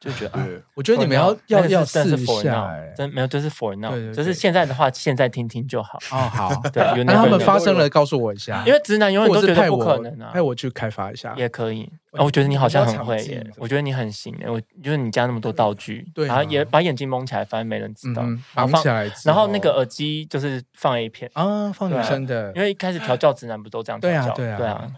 [0.00, 5.98] 就觉得，我觉得你们要要要试一下，真没有，就是 for now，就是现在的话，现在听听就好。
[6.12, 11.34] 哦，好， 对， 那他们发生了，告诉我一下，因为直男永远都觉得不可能啊，派我去开发一下。
[11.36, 11.90] 也可以。
[12.18, 14.48] 我觉得你好像很会耶，我觉得你很行耶。
[14.48, 18.22] 我就是你加那么多道具，然后也把眼睛蒙起来，反正没人知道。
[18.54, 24.34] 蒙起来，然后那个耳机就是放 A 片啊，放女生的，因为一开始调教直男不都这样调教？
[24.34, 24.88] 对啊，对啊，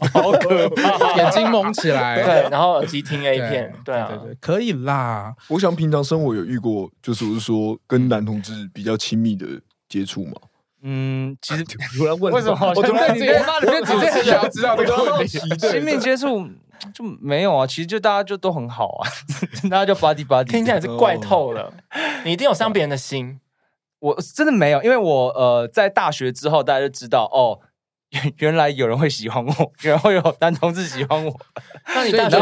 [0.00, 5.34] 对啊， 好可怕，眼睛蒙起来，对，然后耳机听 A 片，对啊，对对可以啦。
[5.48, 9.46] 我想平常生活有遇过，就是我是说跟男同志比较亲密的
[9.88, 10.32] 接触嘛。
[10.88, 11.64] 嗯，其实
[11.96, 12.72] 突然问为什么？
[12.76, 13.32] 我突然直接
[13.84, 15.38] 直接想要知道这个问题。
[15.58, 16.48] 亲密接触
[16.94, 19.08] 就没有啊，其实就大家就都很好啊，
[19.70, 21.72] 大家就 buddy buddy，听起来是怪透了。
[22.24, 23.40] 你一定有伤别人的心，
[24.00, 27.60] 我真的没有，因为我呃在大学之后，大家就知道哦，
[28.38, 31.34] 原来有人会喜欢我，原来会有男同志喜欢我。
[31.94, 32.36] 那你大学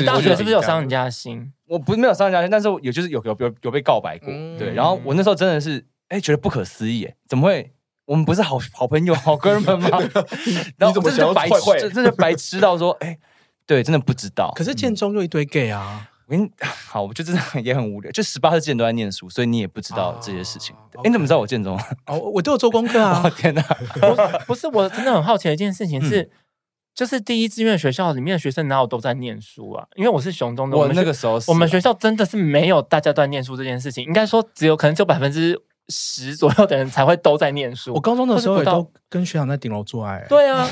[0.00, 1.52] 你大学是不是有伤人家的心？
[1.66, 4.72] 我不是没有伤人家的心，但是有就是有有有有被告白过，对。
[4.74, 7.72] 然后我那时候真的是哎觉得不可思议，哎，怎么会？
[8.06, 9.88] 我们不是好好朋友、好哥们吗？
[10.76, 11.88] 然后怎么想白痴？
[11.90, 13.16] 真的白痴到说，哎，
[13.70, 14.52] 对，真的不知道。
[14.56, 16.10] 可是建中就一堆 gay 啊！
[16.26, 16.50] 我跟你
[16.88, 18.10] 好，我就真的也很无聊。
[18.10, 20.74] 就十八岁之前都在念书，所以你也不知道这些事情。
[20.94, 21.78] 哎，你怎么知道我建中？
[22.06, 23.30] 哦，我都有做功课啊！
[23.38, 23.62] 天哪，
[24.44, 26.28] 不是，我真的很好奇的一件事情是，
[26.96, 29.86] 就是第一志愿学校里面的学生哪有都在念书啊？
[29.94, 34.04] 因为我是雄中的，我那个时候我们学校真的是没有大家都在念书这件事情。
[34.04, 35.62] 应该说，只有可能只有百分之。
[35.92, 37.92] 十左右的人才会都在念书。
[37.92, 40.24] 我高中的时候也都跟学长在顶楼做爱。
[40.28, 40.64] 对啊，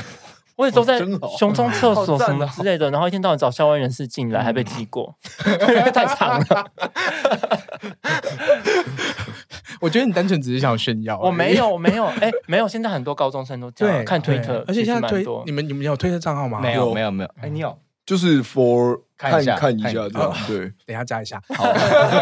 [0.59, 0.99] 我也都在
[1.38, 5.14] 熊中厕所什么之类的，然后一天到晚找校外人士进来，还被记过，
[5.47, 5.53] 因
[5.85, 6.66] 为太长了。
[9.81, 11.16] 我觉得你单纯只是想炫耀。
[11.21, 12.66] 我没有，我没有，哎，没有。
[12.66, 16.59] 现在很多高中生都这样看推特，而且现在推你们你们有推特账号吗？
[16.61, 17.31] 没有，没有，没有。
[17.40, 17.79] 哎，你有？
[18.05, 20.35] 就是 for 看看一下这样。
[20.49, 21.40] 对，等一下加一下。
[21.55, 21.73] 好，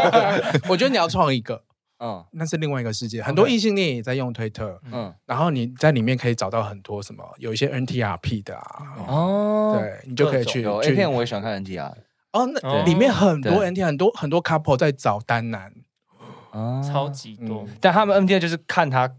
[0.68, 1.62] 我觉得你要创一个。
[1.98, 10.62] 嗯，那是另外一个世界，很多异性恋也在用推特，嗯，然后你在里面可以找到很多什么，有一些 NTRP 的啊，哦，对，你就可以去。
[10.62, 11.92] 有 A 片我也喜欢看 NTR，
[12.32, 15.72] 哦，那里面很多 NTR，很多很多 couple 在找单男，
[16.50, 19.11] 哦，超级多，但他们 NTR 就是看他，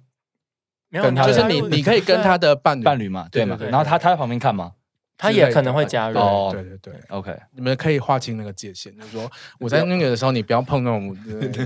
[0.90, 2.84] 没有，就是你你可以跟他的伴侣。
[2.84, 4.74] 伴侣嘛，对嘛，然后他他在旁边看吗？
[5.18, 6.20] 他也可能会加入，
[6.52, 11.16] 对对对，OK，你们可以划清那个界限，就是说我在那个的时候，你不要碰那种，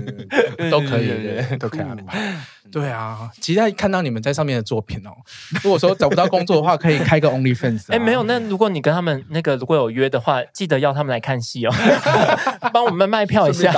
[0.70, 2.34] 都可以，都可以安排。
[2.70, 5.10] 对啊，期待看到你们在上面的作品哦。
[5.62, 7.92] 如果说找不到工作的话，可以开个 OnlyFans。
[7.92, 11.74] 哎，没有，那如果你跟他们那个如果有约的话，记得要他们来看戏哦，
[12.72, 13.72] 帮我们卖票一下。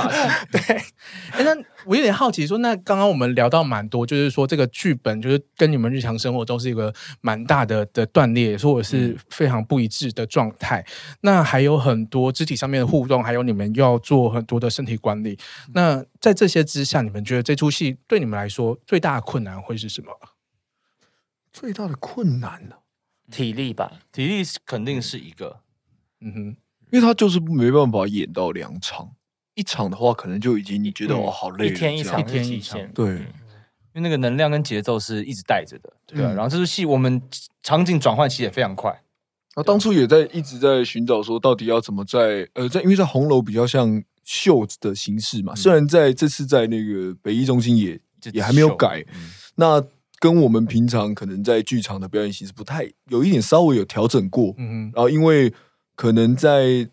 [0.53, 0.61] 对，
[1.33, 10.85] 哎，那我有点好奇，说那刚刚我们聊到蛮多，就是说这个剧本就是跟你们日常生活中是一个蛮大的的断裂，说我是非常不一致的状态。
[11.21, 15.39] 那还有很多肢体上面的互动，还有你们要做很多的身体管理。
[15.73, 18.79] 那在这些之下，你们觉得这出戏对你们来说？
[18.87, 20.09] 最大的困难会是什么？
[21.53, 22.77] 最大的困难呢？
[23.31, 25.61] 体力吧，体力肯定是一个。
[26.21, 26.57] 嗯哼，
[26.91, 29.13] 因为他就是没办法演到两场。
[29.55, 33.17] 一场的话，可能就已经你觉得哦好累，一天一场，一天一场，对，因
[33.95, 36.21] 为那个能量跟节奏是一直带着的，对。
[36.21, 37.23] 然后这出戏我们
[37.63, 39.01] 场景转换其实也非常快。
[39.55, 48.01] 那当初也在一直在寻找说，到底要怎么在呃，在因为在红楼比较像秀的形式嘛，虽然在这次在那个北艺中心也
[48.33, 49.05] 也还没有改，
[49.55, 49.81] 那
[50.19, 55.55] 跟我们平常可能在剧场的表演形式不太有一点稍微有调整过，嗯，然后因为
[55.95, 56.89] 可能在。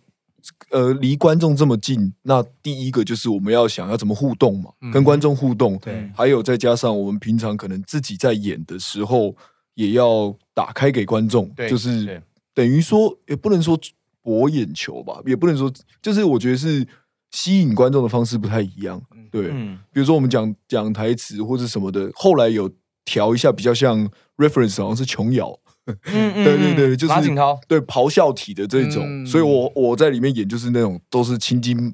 [0.71, 5.77] 呃，离观众这么近，那第一个就是我们要想要怎么互动嘛，嗯、跟观众互动。
[5.79, 9.35] 对，还有再加上我们平常可能自己在演的时候，
[9.75, 12.21] 也要打开给观众，对就是
[12.53, 13.79] 等于说也不能说
[14.21, 15.71] 博眼球吧，也不能说，
[16.01, 16.87] 就是我觉得是
[17.31, 19.01] 吸引观众的方式不太一样。
[19.31, 22.69] 对，嗯、比如说我们讲讲台词或者什么的，后来有
[23.05, 25.57] 调一下，比较像 reference，好像是琼瑶。
[26.05, 31.93] 嗯，嗯，对对对，就是马景涛对咆哮体的这种，嗯、所以我我在里面演就是那种都是青筋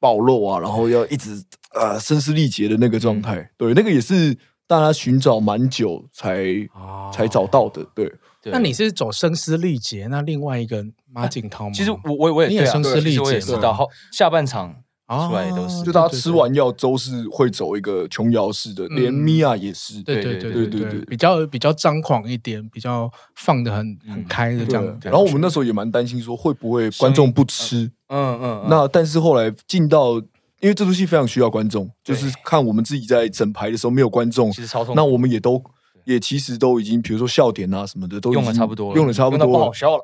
[0.00, 1.42] 暴露啊，然后要一直
[1.74, 8.12] 呃声嘶力竭的那个状态，嗯、对，那个也是大家寻找蛮久才、哦、才找到的，对。
[8.50, 11.72] 那你是走声嘶力竭，那另外一个马景涛吗？
[11.74, 14.74] 其实我我我也你也声嘶力竭，是的，后下半场。
[15.08, 25.00] 出来都是，就大家吃完药都是会走一个琼瑶式的，连米娅也是，对对对对对对，比较比较张狂一点，比较放的很很开的这样。
[25.02, 28.66] 然后我们那时候也蛮担心说会不会观众不吃，嗯嗯。
[28.68, 30.16] 那但是后来进到，
[30.60, 34.94] 因为这出戏非常需要观众，就是看我们自己在整排的时候没有观众，其实超痛。
[34.94, 35.62] 那我们也都。
[36.08, 40.02] 也其实都已经，比如说笑点啊什么的，都用的差不多了，用的差不多，不好笑了。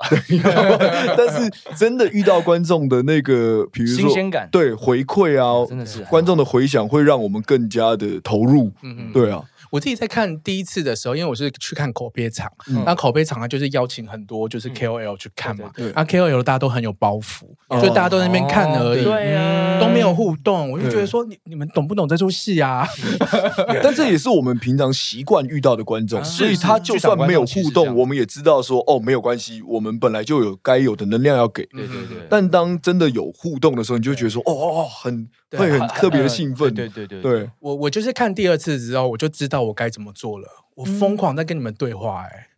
[1.17, 8.71] 但是真的遇到观众的那个，比如说新鲜感，对回馈啊，真的是观众的回响会让我们更加的投入。
[8.83, 9.43] 嗯嗯，对啊。
[9.75, 12.49] 我自己在看第一次的时候，因为我是去看口碑场，
[12.87, 17.43] 那口碑场啊就是邀请很多就是 KOL 去看嘛，啊 KOL 大家都很有包袱，
[17.83, 22.87] 就大家都在那边看而已，对啊，都没有互动，我就觉得说你你们懂不懂这出戏啊？
[23.83, 32.19] 但这也是我们平常习惯遇到的观众，所以他就算没有互动，我们也知道说哦没有关系，我们本来就有该有的能量要给，对对对。
[32.31, 37.51] 但当真的有互动的时候，你就觉得说哦哦很会很特别的兴奋，对对对对。
[37.61, 39.63] 我我就是看第二次之后，我就知道。
[39.63, 40.49] 我该怎么做了？
[40.75, 42.49] 我疯狂在跟你们对话，哎，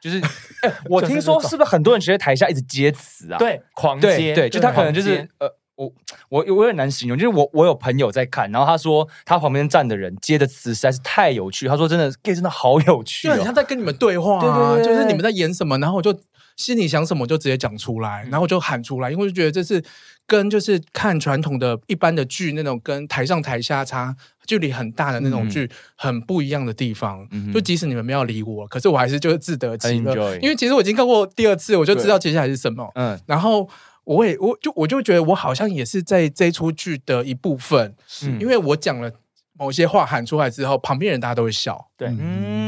[0.00, 0.20] 就是，
[0.88, 3.38] 我听说是不是很多人其实台下一直接词啊？
[3.38, 5.46] 对，狂接，对，就他可能就是，呃，
[5.76, 5.92] 我
[6.30, 16.18] 我我有点难形容，就是我我有朋友在看，然后他说他旁边站的人接的词实在是太有趣，他说真的，gay 真的好有趣，就很像在跟你们对话，对对，就是你们在演什么，然后我就
[16.58, 19.82] 心里想什么就直接讲出来，然后就喊出来，因为我就觉得这是
[20.26, 24.14] 跟就是看传统的一般的剧那种跟台上台下差。
[24.48, 27.28] 距离很大的那种剧，很不一样的地方。
[27.32, 30.34] 嗯、就即使你们没有理我，可是我还是就是自得其乐。
[30.36, 32.90] 因为其实我已经看过第二次，我就知道接下来是什么。
[32.94, 33.68] 嗯，然后
[34.04, 39.12] 我也我就我就觉得我好像也是在这一出剧的一部分，是因为我讲了
[39.52, 41.90] 某些话喊出来之后，旁边人大家都会笑。
[41.98, 42.67] 对，嗯，对。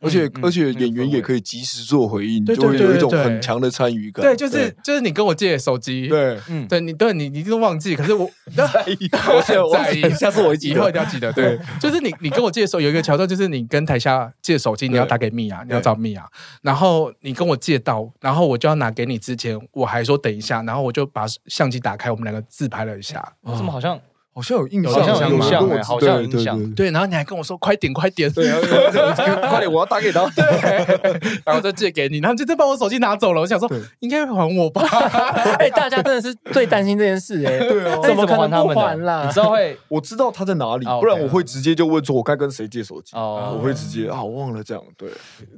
[0.00, 4.24] 而且而且演员也可以及时做回应，就会有一种很强的参与感。
[4.24, 11.32] 对，就是就是你跟我借手机，对，嗯，对你对你你都忘记，可是我 在意，我现在在意，下次我以后一定要记得。
[11.32, 16.24] 对，就是你你跟我借的时候有一个桥段，就是你跟台下借手机，你要打给米娅，你要找米娅，
[16.62, 24.00] 然后你跟我借到，然后我就要拿给你之前，我还说等一下，然后我就把相机打开，我们两个自拍了一下，怎么好像？
[24.38, 26.74] 好像有印象，好像有印象，好像有印象。
[26.74, 28.46] 对，然后你还跟我说快点，快点，对，
[29.58, 30.24] 快点，我要打给他。
[30.34, 33.40] 对，然后再借给你，然后就再把我手机拿走了。
[33.40, 33.68] 我想说，
[34.00, 34.82] 应该会还我吧？
[35.58, 37.58] 哎，大家真的是最担心这件事哎。
[37.68, 39.24] 对啊，怎么可能不还啦？
[39.26, 39.76] 你知道会？
[39.88, 43.16] 我知道他在哪里，不然我会直接就问说，我该跟谁借手机？
[43.16, 44.82] 哦，我会直接啊，我忘了这样。
[44.96, 45.10] 对，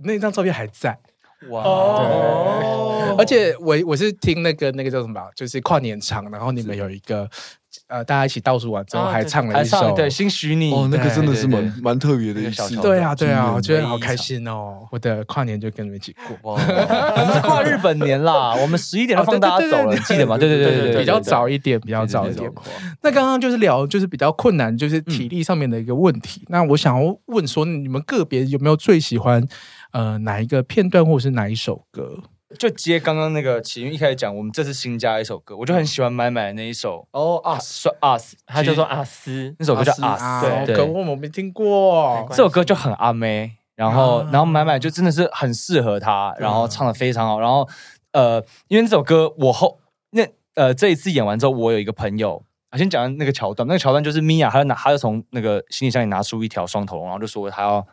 [0.03, 0.98] 那张照片还在。
[1.48, 3.16] 哇哦！
[3.18, 7.26] 而且我我是听那个那个叫什么，就是跨年场，然后你们有一个
[7.87, 12.68] 呃，大家一起倒数完之后还唱了一首对《新许你》哦，那个真的是蛮蛮特别的一首。
[12.83, 14.87] 对啊对啊，我觉得好开心哦！
[14.91, 20.37] 我的跨年就跟你们一起过，我们是跨日本年啦，我们十一点就放大家走了，记得吗？
[20.37, 22.51] 对对对对对，比较早一点，比较早一点。
[23.03, 26.45] 那刚刚就是聊就是比较困难，就是体力上面的一个问题。
[26.49, 29.47] 那我想要问说，你们个别有没有最喜欢？
[29.93, 32.23] 呃，哪一个片段或者是哪一首歌？
[32.59, 47.68] 就接刚刚那个启云一开始讲，我们这次新加一首歌，我就很喜欢买买的那一首哦，阿斯阿斯，他叫做阿斯，那首歌叫阿斯，对，可我我没听过，这首歌就很阿妹，然后然后买买就真的是很适合他，然后唱的非常好，然后
[48.12, 49.78] 呃，因为这首歌我后
[50.11, 57.86] 那呃这一次演完之后，我有一个朋友，啊，先讲那个桥段，那个桥段就是米娅，她就拿，她就从那个行李箱里拿出一条双头龙，然后就说她要。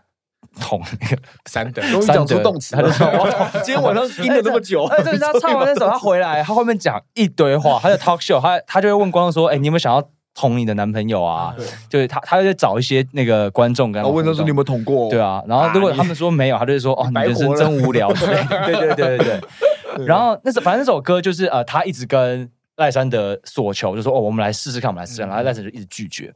[0.59, 3.07] 捅那个三德，终于讲出动词，他就说。
[3.63, 20.05] 今天晚上盯了这么久， 但是他唱完那首，他回来，他后面讲一堆话，他的 talk show，他他就会问观众说：“哎，你有没有想要捅你的男朋友啊？”对，就是他，他就找一些那个观众，跟他问他说：“你有没有捅过？”对啊，然后如果他们说没有，他就会说：“哦， 你人生真无聊。”对对对对对。
[20.05, 26.33] 然后那首反正那首歌就是呃，他一直跟赖山德索求，就说：“哦，我们来试试看，我们来试试看。”然后赖山德就一直拒绝。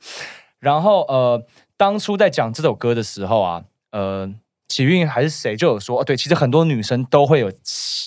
[0.59, 1.43] 然后呃，
[1.75, 3.61] 当初在讲这首歌的时候啊，
[3.91, 4.33] 呃。
[4.67, 7.51] 启运还是谁就有说哦，对，其实很多女生都会有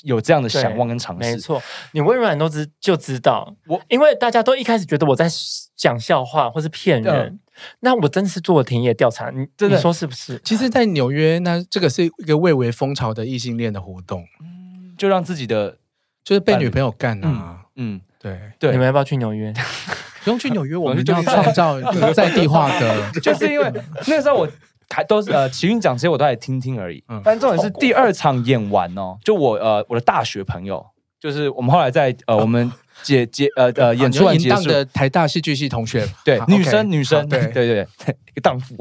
[0.04, 1.32] 有这样的想望跟尝试。
[1.32, 1.62] 没错，
[1.92, 5.28] 你微软都知就知道我，因为大家都一开始觉得我在
[5.76, 7.40] 讲笑话或是骗人，嗯、
[7.80, 10.40] 那我真的是做了田野调查，你真的你说是不是？
[10.42, 15.76] 其实，在纽约，那这个是一个蔚为风潮的异性恋的活动，嗯，就让自己的
[16.24, 19.52] 就是被女朋友干啊，嗯，嗯对对，你们要不要去纽约？
[20.24, 21.78] 不用去纽约，我们就要创造
[22.14, 23.70] 在地化的， 就是因为
[24.06, 24.48] 那个时候我。
[24.90, 27.02] 还都是呃，奇运讲这些我都还听听而已。
[27.08, 30.84] 嗯，但重点是第二场演完哦，就我呃我的大学朋友，
[31.20, 32.70] 就是我们后来在呃我们
[33.02, 34.68] 结 结呃呃演出完结束。
[34.68, 37.46] 的台大戏剧系同学，对女生女生 对。
[37.48, 37.86] 对对
[38.30, 38.74] 一个荡妇，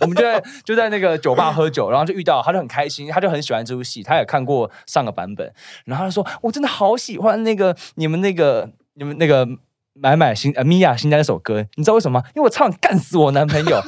[0.00, 5.50] 我们就在就在那个酒吧喝酒，然后就遇到他就很开心，他就很喜欢这部戏，他也看过上个版本，
[5.86, 9.48] 然后他说我真的好喜欢那个你们那个你们那个。
[9.96, 12.26] 买买新呃米娅新家那首歌，你知道为什么吗？
[12.34, 13.80] 因为我唱干死我男朋友，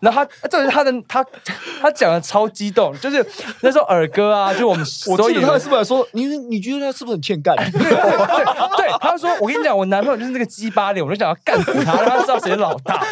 [0.00, 1.22] 然后他这是他的他
[1.80, 3.24] 他讲的超激动，就是
[3.60, 7.54] 那首儿歌啊，就我们 我记得他是不是说你你觉得他是不是很欠干？
[7.70, 13.04] 对，对，他说我跟你讲，我男朋友就是那个鸡巴脸，我就想要干死他，让他知道谁是老大。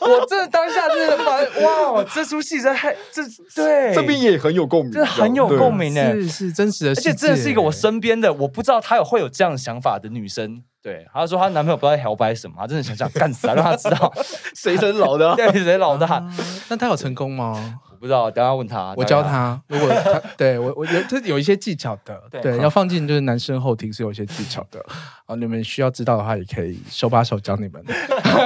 [0.06, 3.22] 我这当下真的发现哇，这出戏真太这
[3.54, 10.62] 对这边也很有共鸣，真的很有共鸣呢，是是真实的，而且真的是一个我身边的，我不知道她有会有这样想法的女生。
[10.80, 14.12] 对，她说她男朋友不知道摇摆什么，她真的想想干死他，让他知道
[14.54, 16.24] 谁是老的， 对，谁老大。
[16.68, 17.80] 那他有成功吗？
[17.98, 18.94] 我不知道，等下问他。
[18.96, 24.80] 我教他，如果他 对我，我有这有一些技巧的，对，要放进就是男生后庭是有一些技巧的。
[25.26, 27.84] 啊，你们需要知道的话，也可以手把手教你们。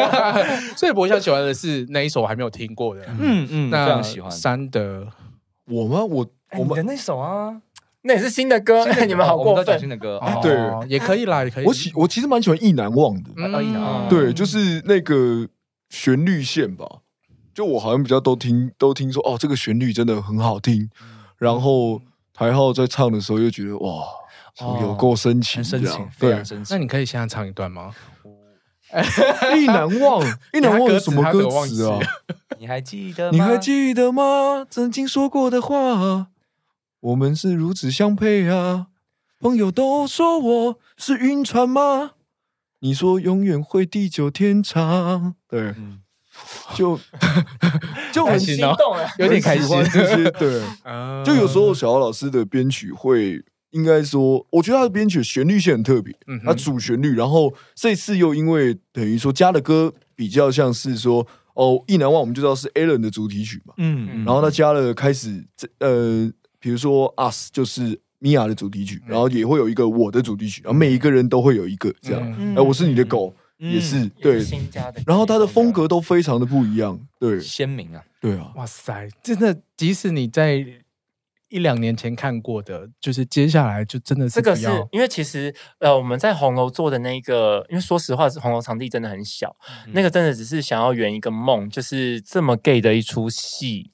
[0.75, 4.31] 所以我想喜欢的是那一首我还没有听过的，嗯嗯，非常喜欢。
[4.31, 5.07] 三的，
[5.67, 6.03] 我吗？
[6.03, 6.27] 我
[6.59, 7.61] 我们的那首啊。
[8.05, 9.79] 那也是新的歌，你们好过分。
[9.79, 11.65] 新的歌， 对，也可以啦，也可以。
[11.67, 13.31] 我喜我其实蛮喜欢《意难忘》的，
[13.63, 15.47] 意难忘对，就是那个
[15.89, 16.85] 旋律线吧。
[17.55, 20.89] 就我好像比较都听都听说，哦，这个旋律真的很好听。
[21.39, 22.01] 然后
[22.33, 24.05] 台号在唱的时候又觉得哇，
[24.81, 26.77] 有够深情，深情，非常深情。
[26.77, 27.93] 那你可以现在唱一段吗？
[29.57, 30.21] 《意难忘》，
[30.57, 31.99] 《意难忘》是什么歌词啊？
[32.61, 33.31] 你还记得？
[33.31, 34.67] 你还记得吗？
[34.69, 36.29] 曾经说过的话。
[37.01, 38.87] 我们是如此相配啊！
[39.41, 42.13] 朋友都说我是晕船吗？
[42.79, 46.03] 你说永远会地久天长，对，嗯、
[46.75, 46.99] 就
[48.13, 49.69] 就很心动， 有点开心。
[49.93, 50.63] 这些，对，
[51.25, 66.31] 就有时候小姚老师的编曲会，应该说，我觉得他的编曲旋律线很特别，嗯，他主旋律，然后这次又因为等于说加的歌比较像是说，哦，意难忘，我们就知道是 Alan 的主题曲嘛，嗯，嗯，然后他加了开始这呃。
[66.65, 72.55] 比如说《Us》就是米娅的主题曲，然后也会有一个我的主题曲，然后每一个人都会有一个这样。
[72.55, 73.35] 哎，我是你的狗，
[73.71, 75.01] 也是对新加的。
[75.07, 78.53] 然后它的风格都非常的不一样，对，鲜明啊，对啊。
[78.57, 80.65] 哇塞，真的，即使你在
[81.49, 89.55] 一两年前看过的，就是接下来就真的是这个是因为其实呃我们在红楼做的那个，因为说实话是红楼场地真的很小，
[89.93, 93.91] 那个真的只是想要圆一个梦，就是这么 gay 的一出戏。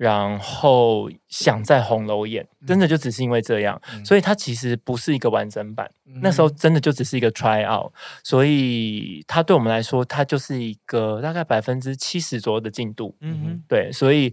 [0.00, 5.90] 然后想在红楼演，真的就只是因为这样，嗯、所以它其实不是一个完整版。
[6.06, 7.92] 嗯、那时候真的就只是一个 try out，
[8.24, 13.14] 所以它对我们来说，它就是一个大概百分之七十左右的进度。
[13.20, 14.32] 嗯哼，对，所以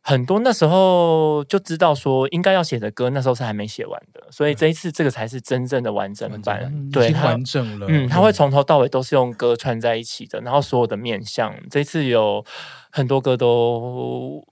[0.00, 6.70] 很多那时候就知道说应该要写的歌，那时候是还没写完的，所以这一次这个才是真正的完整版。
[6.72, 7.86] 嗯、对，完整了。
[7.88, 12.44] 嗯，它会从头到尾都是用歌串在一起的，然后所有的面向，这一次有
[12.92, 14.46] 很多歌都。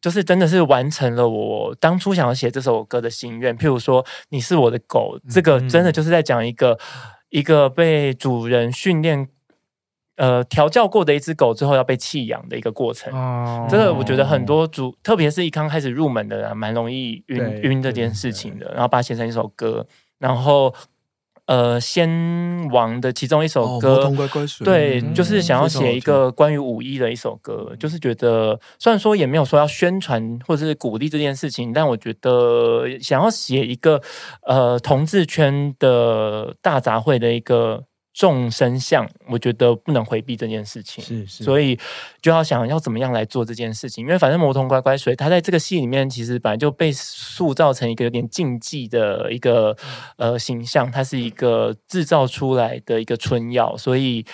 [0.00, 3.56] 就是真的是完成了我当初想要写这首歌的心愿。
[3.56, 6.78] 譬如说，你是我的狗，这个真的就是在讲一个
[7.30, 9.28] 一个被主人训练、
[10.16, 13.12] 呃调教过的一只狗之后要被弃养的一个过程。
[13.12, 18.72] 哦，这个我觉得很多主，特别是一刚开始入门的人，蛮容易晕晕这件事情的。
[18.72, 19.86] 然后把它写成一首歌，
[20.18, 20.74] 然后。
[21.48, 22.06] 呃，先
[22.70, 34.02] 王的其中一首歌，哦、乖乖对，嗯、就是想要写一个关于五一的一首歌，嗯、就是觉得虽然说也没有说要宣传或者是鼓励这件事情，但我觉得想要写一个
[34.46, 41.78] 呃同志圈的大杂烩的一个众生相，我觉得不能回避这件事情，是是，所以
[42.20, 44.04] 就要想要怎么样来做这件事情。
[44.04, 49.76] 因为反正魔童乖乖水，他在这个戏里面其实本来就被塑造成一个有点禁忌的一个
[50.16, 54.26] 呃形象，它是一个制造出来的一个春药，所以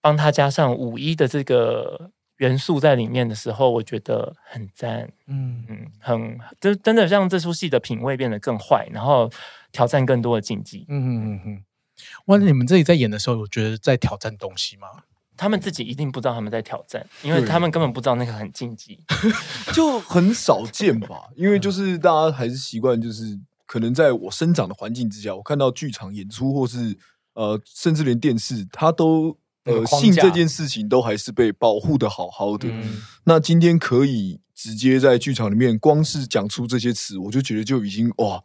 [0.00, 9.30] 帮他加上五一的这个元素在里面的时候，我觉得很赞，嗯嗯，很真真的让这出戏的品味变得更坏，然后
[9.70, 11.64] 挑战更多的禁忌，嗯嗯嗯嗯。
[12.26, 14.86] 哇，你们自己在演的时候，有觉得在挑战东西吗？
[15.34, 19.00] 他们自己一定不知道他们在挑战，因为他们根本不知道那个很禁忌，
[19.74, 21.30] 就很少见吧。
[21.34, 26.96] 因为就是大家还是习惯，就是可能在我生长的环境之下，我看到剧场演出，或是
[27.32, 32.68] 呃，甚至连电视，他都呃性这件事情都还是被保护的好好的。
[32.68, 38.44] 嗯、那今天可以直接在剧场里面，光是讲出这些词，我就觉得就已经哇。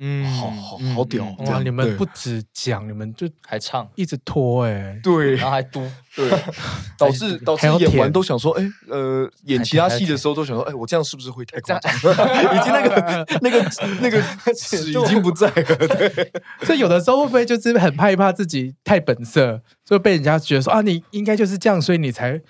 [0.00, 1.24] 嗯，好好好屌！
[1.46, 5.80] 哇，你们不止讲，你们就还唱，一直拖哎，对，然后还嘟，
[6.14, 6.30] 对，
[6.96, 11.92] 导致导致演完都想说，哎，呃，演其他戏的时候都想说，哎，我这样是不是会太夸张？
[11.98, 13.70] 已经那个 那个
[14.00, 14.22] 那个
[14.54, 16.32] 词已经不在了，对。
[16.62, 22.40] 所以有的时候会不会就是很害怕自己太本色，就被人家觉得说啊，你应该就是这样，所以你才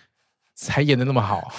[0.55, 1.51] 才演的那么好。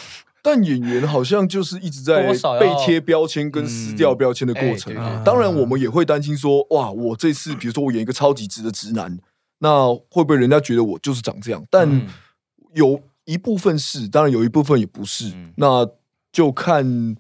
[0.42, 4.94] 但演员好像就是一直在被贴标签跟撕掉标签的过程。
[5.24, 9.18] 当然，我们也会担心说，哇，我这次比如说我演一个超级直的直男，
[9.60, 11.64] 那会不会人家觉得我就是长这样？
[11.70, 12.08] 但
[12.74, 15.34] 有一部分是，当然有一部分也不是。
[15.58, 15.86] 那
[16.32, 17.16] 就看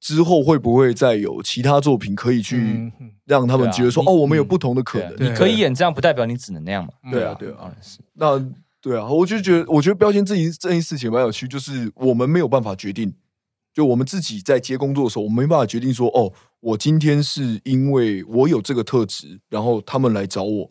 [0.00, 2.90] 之后会不会再有其他作品可以去
[3.26, 5.14] 让他们觉得说，哦，我们有不同的可能。
[5.30, 6.92] 你可以演这样，不代表你只能那样嘛？
[7.10, 8.50] 对啊，对啊，是那。
[8.82, 13.14] 对啊，我就觉得，我觉得标签这一这件事情蛮有趣，就是我们没有办法决定，
[13.72, 20.68] 就我们自己在接工作的时候，我们没办法决定说，哦，我今天是因为我有这个特质，然后他们来找我，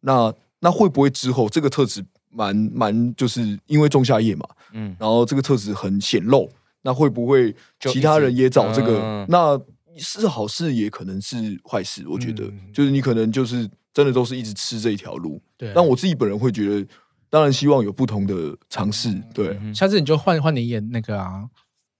[0.00, 6.50] 那那会不会之后这个特质蛮蛮就是因为仲夏夜嘛，嗯，然后这个特质很显露，
[6.82, 8.98] 那会不会其他人也找这个？
[9.00, 9.56] 嗯、那
[9.98, 12.04] 是好事，也可能是坏事。
[12.08, 15.70] 我觉得，嗯、就是你可能就是真的都是一直吃这一条路，对。
[15.72, 16.84] 但我自己本人会觉得。
[17.32, 18.34] 当然希望有不同的
[18.68, 19.58] 尝试，对。
[19.74, 21.44] 下次你就换换你演那个啊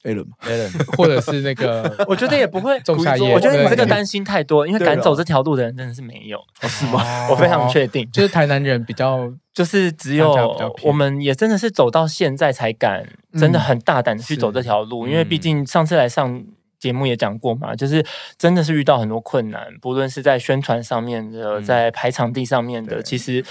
[0.02, 2.78] ，Alan，Alan， 或者是那个， 我觉得也不会。
[2.80, 7.28] 仲夏夜，我觉得你这个担心太多，因为敢走这条路的人真的是没有，是吗？
[7.30, 13.08] 我非常确定， 就是台南人比较，就是只有我们也真的是走到现在才敢，
[13.38, 16.44] 真的很大胆的去走这条路，因为毕竟上次来上
[16.78, 18.04] 节目也讲过嘛，就是
[18.36, 23.42] 真的是遇到很多困难，不论是在宣传上面的，在排场地上面的，其实。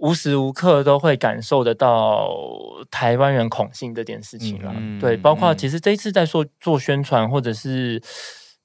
[0.00, 2.30] 无时无刻都会感受得到
[2.90, 8.02] 台湾人恐性这件事情了，嗯、对，包括其实这一次在做做宣传或者是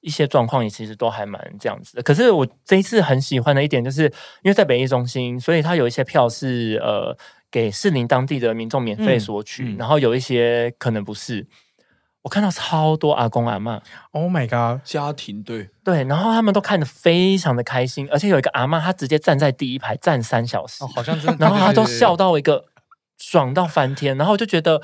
[0.00, 2.02] 一些状况也其实都还蛮这样子的。
[2.02, 4.04] 可是我这一次很喜欢的一点，就是
[4.42, 7.16] 因为在北艺中心，所以它有一些票是呃
[7.50, 11.46] 给士林当地的民众免费索取，嗯嗯、然后有一些可能不是。
[12.26, 22.64] 我看到超多阿公阿嬷，Oh my god，家庭对对，然后他们都看得非常的开心，而且有一个阿嬷，她直接站在第一排站三小时，哦、好像真的， 然后她都笑到一个
[23.16, 24.82] 爽到翻天，然后我就觉得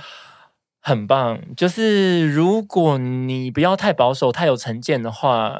[0.81, 1.41] 很棒。
[1.57, 5.57] 就是如果你不要太保守、太有成见的话，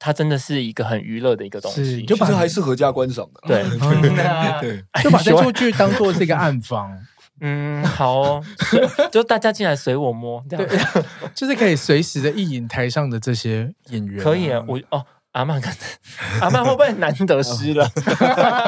[0.00, 3.40] 它真的是一个很娱乐的一个东西，就其实还是合家观赏的。
[3.46, 3.62] 对
[4.60, 6.98] 对， 就把这部剧当做是一个暗房。
[7.40, 8.44] 嗯，好哦，
[9.10, 10.66] 就大家进来随我摸，这样。
[10.68, 10.78] 对，
[11.34, 17.88] 就是可以随时的意淫台上的这些演员，可以啊，我哦，阿曼可能，阿曼会不会难得失了？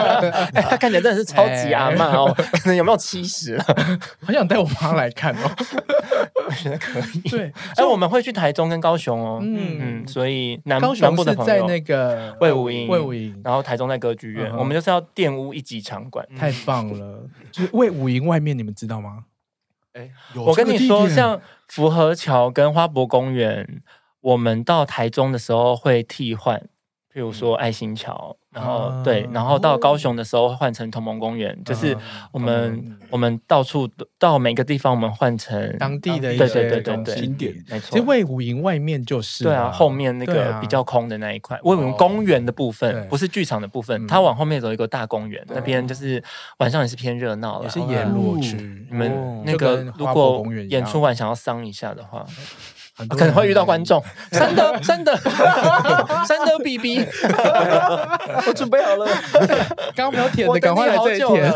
[0.55, 3.65] 哎，他看起来真的是超级阿曼哦， 可能有没有七十了？
[4.25, 5.51] 好想带我妈来看哦。
[6.47, 7.21] 我觉得可以。
[7.29, 9.39] 对，哎，我们会去台中跟高雄哦。
[9.43, 17.29] 嗯嗯，所以南高雄是在那个魏武营，魏武营，然后台中在歌剧院，我们就是要玷污一级场馆，太棒了。
[17.53, 19.25] 就是魏武营外面，你们知道吗？
[19.93, 23.83] 哎，我跟你说，像福和桥跟花博公园，
[24.25, 26.59] 我们到台中的时候会替换，
[27.13, 28.37] 譬如说爱心桥。
[28.55, 31.97] 然后对，然后到高雄的时候换成同盟公园，就是
[32.31, 37.91] 我们我们到处到每个地方，我们换成当地的一对对对对对景点，没错。
[37.91, 46.23] 其实卫武营外面就是对啊，后面那个比较空的那一块，卫武营公园的部分不是剧场的部分，它往后面走一个大公园，那边就是
[46.59, 48.57] 晚上也是偏热闹了，也是演落区。
[48.89, 52.25] 你们那个如果演出完想要桑一下的话。
[53.09, 55.15] 可能会遇到观众， 三德，三德，
[56.27, 56.99] 三德，B B，
[58.47, 59.07] 我准备好了，
[59.95, 61.53] 刚刚没有舔的，赶快来这里舔。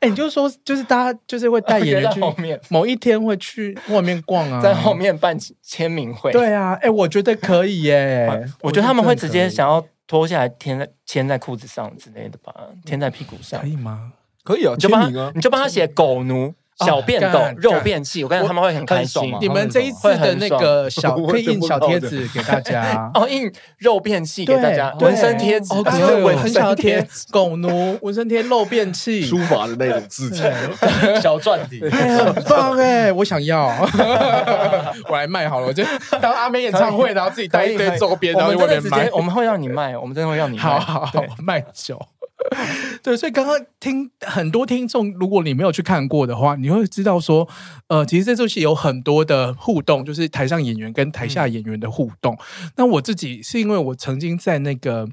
[0.00, 6.32] 哎，你就说，就是大家就是会带演员去后面，某一天会去外面逛啊，在后面办签名会。
[6.32, 8.28] 对啊，哎，我觉得可以耶，
[8.62, 12.52] 我觉得他们会直接想要脱下来贴在牵在裤子上之类的吧，
[12.84, 14.12] 贴在屁股上可以吗？
[14.42, 16.52] 可以啊，就帮啊，你就帮他写狗奴。
[16.84, 19.34] 小便斗、肉便器，我感觉他们会很开心。
[19.40, 23.10] 你们这一次的那个小可以印小贴纸给大家。
[23.14, 30.42] 哦，印肉便器给大家，纹身贴纸， 我很想要贴狗奴纹身贴肉便器， 书法的那种字体，
[31.20, 33.66] 小篆体，很棒哎，我想要，
[35.08, 35.84] 我来卖好了，我就
[36.20, 42.00] 当阿妹演唱会，然后自己带一堆周边，然后我们直接我们会让你卖，我们真的会让你卖，好好好，卖酒。
[43.02, 47.48] 对，所以刚刚听很多听众，如果你没有去看过的话，你会知道说，
[47.88, 52.34] 呃，其实这出戏有很多的互动，就是台上演员跟台下演员的互动。
[52.62, 55.08] 嗯、那我自己是因为我曾经在那个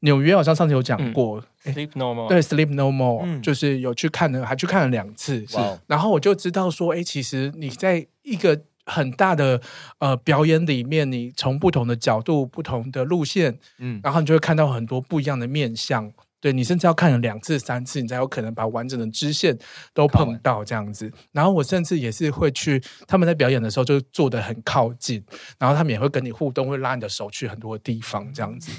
[0.00, 5.46] 纽约，好像上次有讲过，嗯、Sleep No More，对，Sleep No More，、嗯、就是有去看的，还去看了两次。
[5.46, 5.56] 是，
[5.86, 9.60] 然后我就知道说，哎，其实你在一个很大的
[9.98, 16.12] 呃表演里面，你从不同的角度、不同的路线，嗯，然后你就会看到很多不一样的面向。
[16.40, 19.58] 对，你甚至要看了两次、三次，你才有可能把完整的支线
[19.92, 21.10] 都碰到这样子。
[21.32, 25.24] 然后我甚至也是会去他们在表演的时候就坐得很靠近，
[25.58, 28.70] 然后他们也会跟你互动，会拉你的手去很多地方这样子。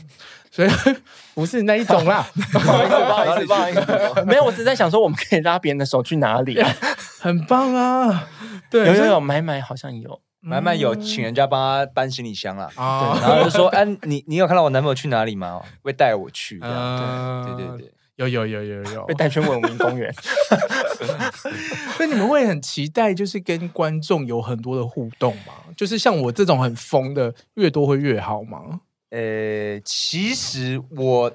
[0.52, 0.70] 所以
[1.36, 6.76] 不是那一种啦， 不好意思，不好意思，不好意思，没有，我只是在想说，我们可以拉别人的手去哪里啊？
[7.20, 8.28] 很棒啊！
[8.72, 10.22] 对，有有有，买买好像有。
[10.42, 15.62] 满满有请人家帮他搬行李箱啊，对，然后就说：“哎，你你有看到我男朋友去哪里吗？
[15.82, 20.14] 会带我去。”对对对对，有有有有有，被带去文明公园。
[21.98, 25.54] 所以你们会很期待，就是跟观众有很多的互动吗？
[25.76, 28.82] 就是像我这种很疯的，越多会越好吗？
[29.10, 31.32] 呃，其实我。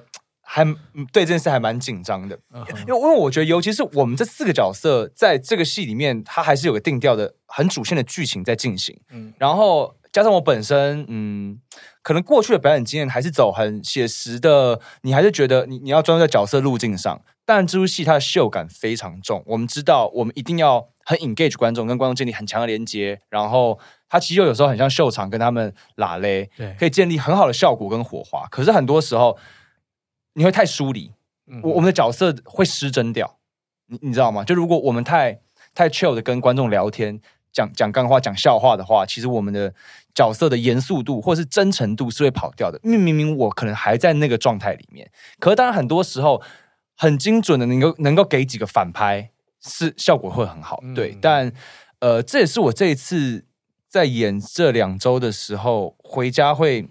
[0.47, 0.63] 还
[1.11, 8.95] 对这件事还蛮紧张的，因为因为我觉得，尤其是我们这四个角色在这个戏里面，它还是有个定调的、很主线的剧情在进行。
[9.09, 11.59] 嗯，然后加上我本身，嗯，
[12.03, 17.19] 可能过去的表演经验还是走很写实的，你还是觉得你你要专注在角色路径上。
[17.43, 23.19] 但这出戏它的秀感非常重，我们知道我们一定要很 engage 观众，跟观众建立很强的连接。
[23.29, 28.45] 然后它其实又有时候很像秀场，跟他们拉勒，对，可以建立很好的效果跟火花。
[28.51, 29.35] 可是很多时候。
[30.35, 31.11] 你会太疏离，
[31.63, 33.37] 我我们的角色会失真掉，
[33.87, 34.43] 你你知道吗？
[34.43, 35.39] 就如果我们太
[35.73, 37.21] 太 chill 的跟观众聊天，
[37.53, 39.73] 讲讲干话、讲笑话的话，其实我们的
[40.13, 42.77] 角色的严肃度或者是真诚度是会跑掉的。
[42.83, 45.09] 因为明明我可能还在那个状态里面，
[45.39, 46.41] 可是当然很多时候
[46.97, 49.31] 很精准的能够能够给几个反拍，
[49.61, 50.83] 是效果会很好。
[50.93, 51.49] 对，但
[51.99, 53.45] 呃，这也是我这一次
[53.87, 56.89] 在演这两周的时候回家会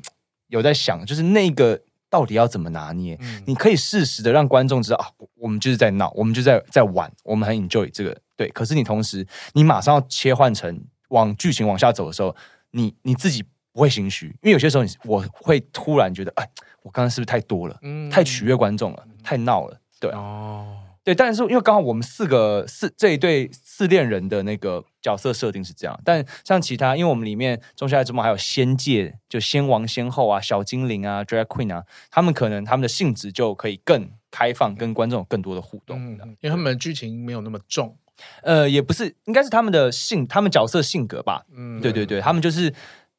[0.49, 1.83] 有在想，就是那个。
[2.15, 3.19] 到底要怎么拿捏？
[3.21, 5.05] 嗯、你可以适时的让观众知道啊，
[5.35, 8.17] 我们就是在闹，我们就在在玩，我们很 enjoy 这个。
[8.37, 12.37] 对，可是你同时，你马上要切换成往剧情往下走的时候，
[12.71, 13.43] 你你自己
[13.73, 16.49] 不会心虚，因为有些时候你我会突然觉得，哎，
[16.85, 17.77] 我刚刚是不是太多了？
[17.83, 19.77] 嗯、太取悦观众了，太闹了。
[19.99, 20.84] 对哦。
[21.05, 37.95] 对，但是因为刚好我们四个四这一对四恋人的那个角色设定是这样，但像其他，因为我们里面仲夏夜之梦还有仙界，就仙王仙后啊、小精灵啊、drag queen 啊，他们可能他们的性质就可以更开放，跟观众有更多的互动，嗯、因为他们的剧情没有那么重。
[38.43, 41.45] 呃，也不是，应该是他们的性，他们角色性格吧。
[41.55, 42.73] 嗯，对对对，他们就是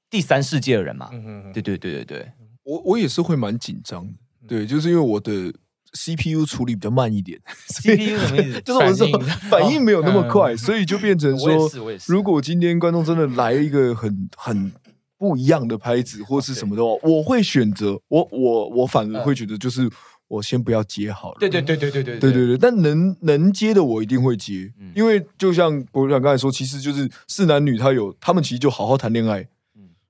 [0.10, 1.10] 第三世界的人嘛。
[1.14, 2.32] 嗯，对对对对对，
[2.64, 4.10] 我我也是会蛮紧张，
[4.48, 5.54] 对，就是因为我的。
[5.96, 7.40] CPU 处理比较慢一点，
[7.74, 8.62] CPU 什么意思？
[8.66, 9.20] 就是我说
[9.50, 9.82] 反应。
[9.86, 11.70] 没有那么快，所以就变成说，
[12.08, 14.72] 如果今天观众真的来一个很很
[15.16, 19.88] 不一样的拍子或是什么的话，我会选择我我我反而会觉得就是
[20.28, 21.38] 我先不要接好了。
[21.40, 22.32] 对对对对对对对。
[22.32, 29.48] 对对，但能能接的我一定会接，因为就像我想刚才说，其实就是四男女他有他们其实就好好谈恋爱，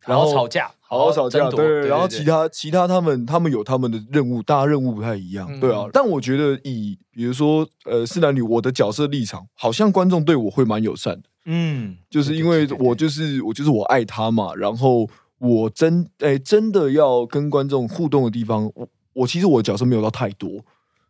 [0.06, 0.72] 然后吵架。
[0.88, 5.86] 好好吵架，对，然后其他其他他们他们有他们的任务，大家任务不太一样，对啊。
[5.92, 20.64] 但我觉得以比如说呃是男女，我的角色立场，好像观众对我会蛮友善的，嗯，就是因为我就是我就是我爱他嘛，然后我真哎真的要跟观众互动的地方，我我其实我的角色没有到太多。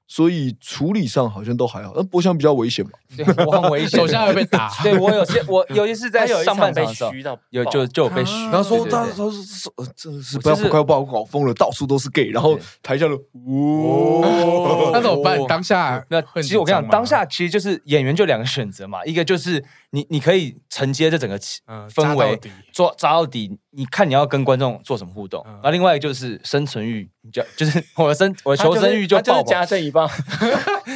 [0.07, 2.91] 所以处理上好像都还好，但波箱比较危险嘛？
[3.17, 4.69] 对，我很危险，手下会被打。
[4.83, 7.11] 对我有些，我尤其是在 上半场的时候，
[7.49, 8.43] 有就就有被虚。
[8.45, 12.29] 然后说他说是真的是不要快要把我搞疯了，到处都是 gay。
[12.29, 15.39] 然后台下的哦，那怎么办？
[15.47, 19.63] 当下那其实我跟你讲，当下其实就是演员就两个选择嘛，一个就是
[19.95, 22.37] 你你可以承接这整个氛围，
[22.73, 23.57] 做扎到底。
[23.77, 25.41] 你看你要跟观众做什么互动？
[25.45, 29.45] 然后另外一个就是生存欲，就就是 我的生我的求生欲就爆棚。
[29.45, 30.09] 加这一棒，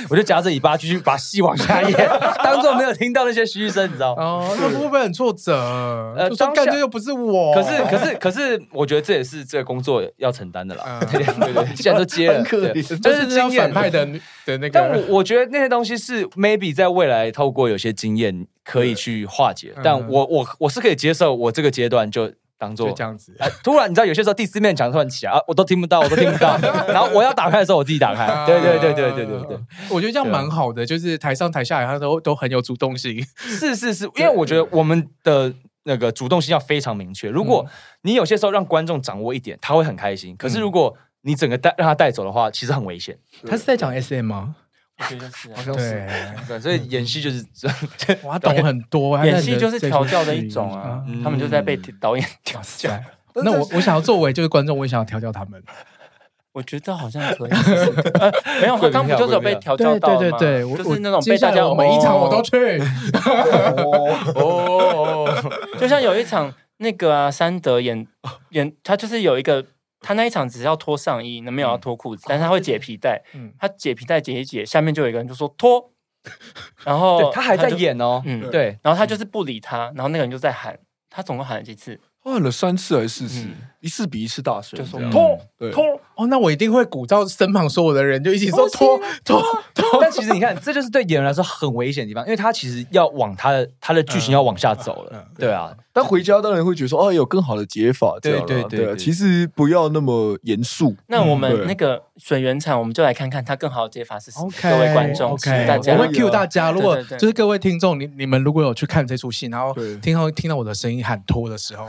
[0.09, 2.09] 我就夹着尾巴继续把戏往下演，
[2.43, 4.23] 当做没有听到那些嘘声，你知道吗？
[4.23, 5.53] 哦，那会不会很挫折？
[6.17, 7.53] 呃，说干这又不是我。
[7.53, 10.99] 可是，可是，可是，我觉得这也是这个工作要承担的啦。
[11.11, 14.05] 对对对，既然都接了， 就是这样反派的
[14.45, 14.69] 的那个。
[14.69, 22.31] 但我我觉得那些东西是 maybe 在未来透过有些经验可以去化解，但我我我是可以接受，我这个阶段就。
[22.59, 23.33] 当做这样子，
[23.63, 26.57] 突然你知道有些时候第四面墙突然起来啊，我都听不到，我都听不到。
[26.89, 28.45] 然后我要打开的时候，我自己打开。
[28.45, 33.25] 对对对对对对对，我觉得这样蛮好的，就是台上台下他都都很有主动性。
[33.37, 35.53] 是 是是，因为我觉得我们的
[35.83, 37.29] 那个主动性要非常明确。
[37.29, 37.65] 如果
[38.01, 40.35] 你有些时候让观众掌握一点，他会很开心。
[40.35, 43.17] 可是如果你整个带让他带走的话，其实很危险。
[43.47, 44.55] 他是在讲 SM 吗？
[44.99, 46.05] 我觉得是，好像是。
[46.47, 47.69] 对，所以演戏就是这，
[48.21, 49.17] 我懂很多。
[49.25, 52.89] 演戏就是调教的一种啊，他们就在被导演调教。
[53.35, 55.63] 那我我想要作为就是观众，我也想要调教他们。
[56.51, 57.51] 我觉得好像可以。
[58.61, 60.19] 没有，他 刚不就是有被调教到吗？
[60.19, 62.81] 对对对，就是那种被大家每一场我都去。
[64.35, 65.25] 哦，
[65.79, 68.05] 就像有一场那个啊，三德演
[68.49, 69.65] 演，他就是有一个。
[70.01, 73.21] 他那一场只是要脱上衣，那没有要脱裤子，但是他会解皮带。
[73.57, 75.91] 他解皮带解一解，下面就有一个人就说脱，
[76.85, 80.77] 然后他还在演哦，嗯，对，然后他就是不理他，然后那个人就在喊，
[81.09, 81.99] 他总共喊了几次？
[82.21, 83.47] 喊了三次还是四次？
[83.79, 85.39] 一次比一次大声，就说脱
[85.71, 89.41] 脱哦，那我一定会鼓噪身旁所有的人，就一起说脱脱
[89.73, 89.99] 脱。
[90.01, 95.73] 但其实你看，这就是对演员来说很危险的地方，因为他其实要往他的他的剧情要往下走了，对啊。
[95.91, 100.95] 但回家当然会觉得说，哦，有更好的解法，对对对，其实不要那么严肃。
[101.07, 104.49] 那我们那个水源厂，我们就来看看他更好的解法是什么。
[104.61, 106.71] 各位观众，OK，大家，我会 cue 大家。
[106.71, 111.87] 如果就是各位听众，你你们如果有去看这出戏，然后听到听到我的声音喊拖的时候，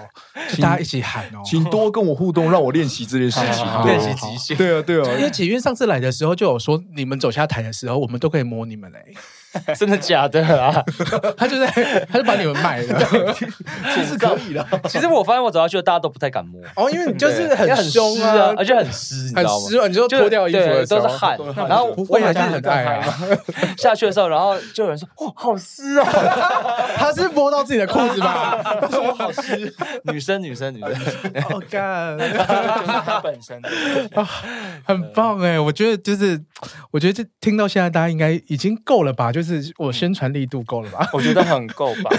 [0.61, 4.57] 大家一起喊哦，请多跟我互动，让我练习这件事情，练习极限。
[4.57, 8.99] 对啊，对啊，因为启运上次来的时候就有说，你们走下台的时候，我们都可以摸你们嘞。
[9.76, 10.84] 真的假的啊？
[11.36, 11.66] 他就在，
[12.11, 13.34] 他就把你们卖了，
[13.94, 14.64] 其实可以的。
[14.88, 16.61] 其实我发现我走下去，大家都不太敢摸。
[16.76, 19.64] 哦，因为你就是很凶啊，而且很湿，你知道吗？
[19.64, 21.36] 很湿，你就脱掉衣服都是汗。
[21.68, 23.18] 然后我也是很爱啊。
[23.76, 26.07] 下去的时候，然后就有人说：“哇，好湿啊！”
[26.96, 28.61] 他是摸到自己的裤子吧？
[28.80, 29.74] 他说：“我好湿。”
[30.05, 31.42] 女生，女生，女生。
[31.42, 33.61] 好干，他本身
[34.14, 34.28] 啊，
[34.84, 35.59] 很棒哎！
[35.59, 36.40] 我觉得就是，
[36.92, 39.32] 我觉得这听到现在，大家应该已经够了吧？
[39.32, 39.39] 就。
[39.43, 41.09] 就是我宣传力度够了吧？
[41.14, 42.11] 我觉得很够吧。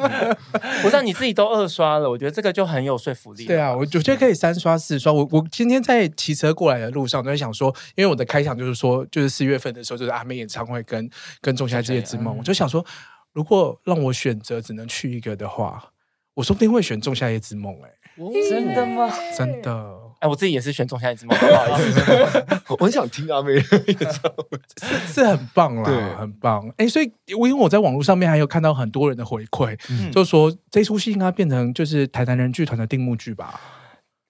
[0.82, 3.44] 不是你自己都二刷了，我觉得这个就很有说服力。
[3.44, 5.12] 对啊，我我觉得可以三刷四刷。
[5.12, 11.08] 我我今天在骑车过来的路上，都在想说，因为我的开场就是说，就是四月份的时候，就是阿妹演唱会跟
[11.40, 12.84] 跟仲夏之夜之梦，我就想说，
[13.32, 15.90] 如果让我选择只能去一个的话，
[16.34, 17.74] 我说不定会选仲夏夜之梦。
[17.82, 17.90] 哎，
[18.48, 19.10] 真的吗？
[19.36, 19.95] 真的。
[20.18, 23.64] 哎，我自己也是选仲夏夜之梦， 不好意思，我很想听阿妹演
[23.98, 26.68] 唱会， 是是很棒啦，很棒。
[26.76, 33.60] 哎，所以我因为我在网络上面还有看到很多人的回馈，嗯、就说这出戏应该变成就是台南人剧团的定目剧吧。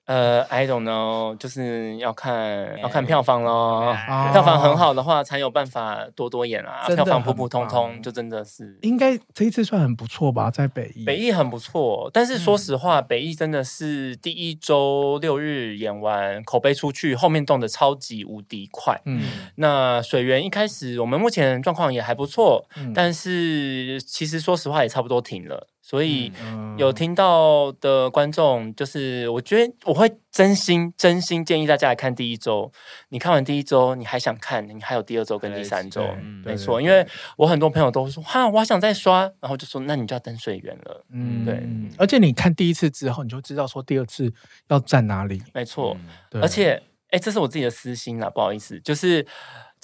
[0.06, 3.92] 呃，I don't know，就是要看要看票房咯。
[4.32, 6.86] 票房很好的话，才有办法多多演啊。
[6.86, 10.48] 票房普普通通，就真的是应该这一次算很不错吧？
[10.48, 12.08] 在北艺，北艺很不错。
[12.12, 19.00] 但是说实话，北艺真的是第一周六日演完，口碑出去，后面动的超级无敌快。
[19.06, 19.24] 嗯，
[19.56, 25.66] 那水源一开始我们目前状况也还不错，但是其实说实话也差不多停了。
[25.86, 26.32] 所以
[26.76, 32.72] 有听到的观众，就是我觉得我会真心真心建议大家来看第一周。
[33.10, 36.04] 你看完第一周，你还想看，你还有第二周跟第三周，
[36.44, 36.82] 没错。
[36.82, 37.06] 因为
[37.36, 41.04] 我很多朋友都说哈，我还想再刷，然后就说那你就要等水源了。
[41.12, 41.62] 嗯，对。
[41.96, 44.34] 而且你看第一次之后，你就知道说第二次
[44.66, 45.40] 要站哪里。
[45.54, 45.96] 没错。
[46.32, 49.24] 而且，哎，这是我自己的私心啦，不好意思，就是。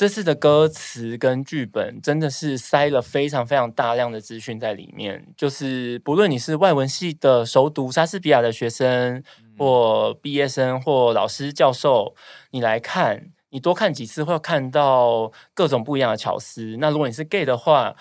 [0.03, 9.22] 这次的歌词跟剧本真的是塞了非常非常大量的资讯在里面，就是不论你是外文系的熟读莎士比亚的学生，
[9.57, 12.16] 或毕业生，或老师教授，
[12.50, 16.76] 你来看，你多看几次会看到各种不一样的巧思。
[16.80, 17.94] 那如果你是 gay 的话，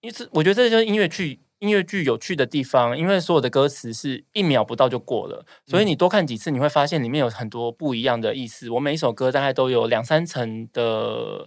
[0.00, 1.42] 因为我觉得这就是音乐剧。
[1.60, 8.70] 音乐剧有趣的地方，因为所有的歌词是一秒不到就过了，所以你多看几次，你会发现里面有很多不一样的意思。
[8.70, 11.46] 我每一首歌大概都有两三层的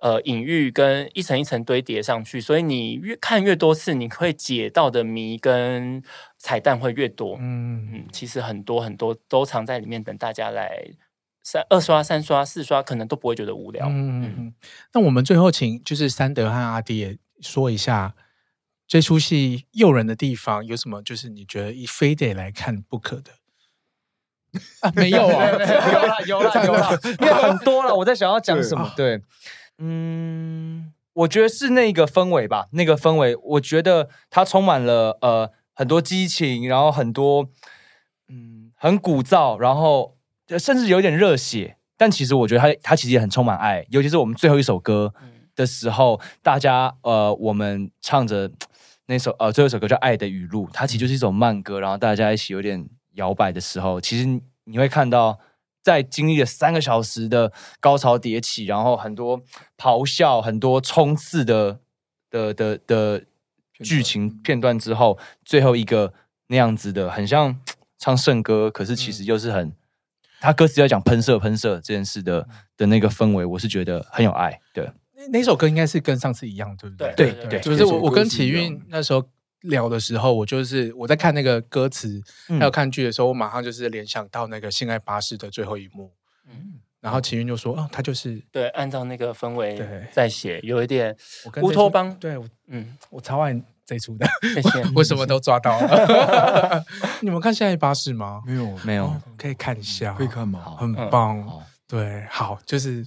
[0.00, 6.00] 呃隐喻，跟一层一层堆叠上去，所以你越看越多次，你会解到的谜跟
[6.38, 7.36] 彩蛋会越多。
[7.40, 10.88] 嗯嗯，其实很多很多都藏在里面，等大家来
[11.42, 13.88] 三二刷、三刷、四刷，可能都不会觉得无聊。
[13.88, 14.54] 嗯嗯，
[14.94, 18.14] 那我们最后请就是三德和阿迪也说一下。
[18.88, 21.02] 这出戏诱人的地方有什么？
[21.02, 23.32] 就是你觉得一非得来看不可的
[24.80, 24.90] 啊？
[24.96, 27.94] 没有啊， 有了有了有了，因为很多了。
[27.94, 28.90] 我在想要讲什么？
[28.96, 29.20] 对，
[29.76, 37.50] 嗯，我觉得是那个氛围吧，那个氛围，我觉得它充满了呃很多激情，然后很多
[38.28, 40.16] 嗯很鼓噪，然后
[40.58, 41.76] 甚至有点热血。
[41.98, 45.12] 但其实我觉得它它其实也很充满爱，尤其是我们最后一首歌
[45.54, 48.50] 的时候，嗯、大家呃我们唱着
[49.08, 55.40] 那首呃最后一首歌叫《爱的语录》，它其实就是一首慢歌，然后大家一起有点摇摆的时候，其实你会看到。
[55.80, 57.50] 在经历了三个小时的
[57.80, 59.40] 高潮迭起，然后很多
[59.78, 61.80] 咆哮、很多冲刺的
[62.28, 63.24] 的的的
[63.82, 66.12] 剧情片段之后，最后一个
[66.48, 67.58] 那样子的，很像
[67.96, 69.72] 唱圣歌，可是其实又是很，
[70.40, 72.46] 他歌词要讲喷射、喷射这件事的
[72.76, 74.60] 的那个氛围，我是觉得很有爱。
[74.74, 74.90] 对，
[75.30, 77.12] 那首歌应该是跟上次一样，对不对？
[77.16, 79.24] 对对，就是我我跟启运那时候。
[79.62, 82.22] 聊的时候，我就是我在看那个歌词，
[82.60, 86.12] 还有看剧的时候，我马上就是联想到那个《性爱巴士》的最后一幕。
[86.48, 89.76] 嗯，然后启运就说：“哦，他就是对，按照那个氛围
[90.12, 91.14] 在写，有一点
[91.60, 92.38] 乌托邦。”对，
[92.68, 93.52] 嗯，我超爱
[93.84, 94.84] 这一出的，谢谢。
[94.94, 96.84] 我什么都抓到了。
[97.20, 98.40] 你们看《性爱巴士》吗？
[98.46, 100.76] 没有，没有，可以看一下，可以看吗？
[100.78, 101.44] 很棒。
[101.88, 103.04] 对，好，就是。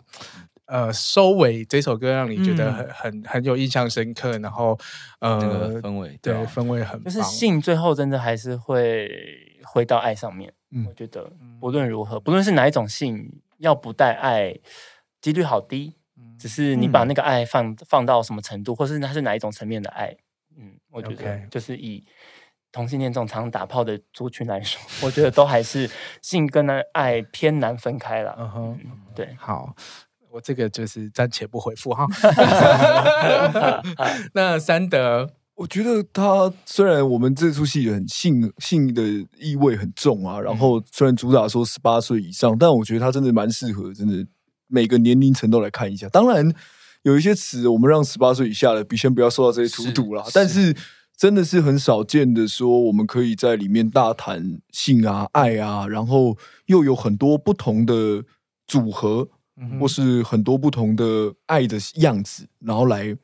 [0.72, 4.80] 呃，收尾这首歌让你觉得很、嗯、很很有印象深刻，然后
[5.20, 9.10] 呃，那个氛围对，对氛围很棒，就是性最后真的还是会
[9.64, 10.54] 回到爱上面。
[10.70, 14.58] 嗯，我觉得不论如何，不论是哪一种性，要不带爱
[15.20, 15.98] 几率好低。
[16.40, 20.16] 只是你把那个爱放放到什么程度，或是它是哪一种层面的爱。
[20.58, 22.04] 嗯，我觉得就是以
[22.72, 25.90] 同性恋这种常打炮的族群来说，我觉得都还是
[26.24, 28.36] 性跟爱偏难分开了。
[28.40, 28.80] 嗯哼，
[29.14, 29.76] 对，好。
[30.32, 32.08] 我这个就是暂且不回复哈。
[34.34, 39.04] 那三德，我觉得他虽然我们这出戏很性性的
[39.38, 44.26] 意味很重啊，然后虽然主打说十八岁以上，但我觉得他真的蛮适合，真的
[44.68, 46.08] 每个年龄层都来看一下。
[46.08, 46.54] 当然
[47.04, 50.24] 有一些词我们让十八岁以下的，比先不要受到这些荼毒啦。
[50.34, 50.74] 但是
[51.18, 58.24] 真的是很少见的，说我们可以在里面大谈性啊、爱啊，然后又有很多不同的
[58.66, 59.28] 组合。
[59.80, 63.16] 或是很多不同的爱的样子，然后来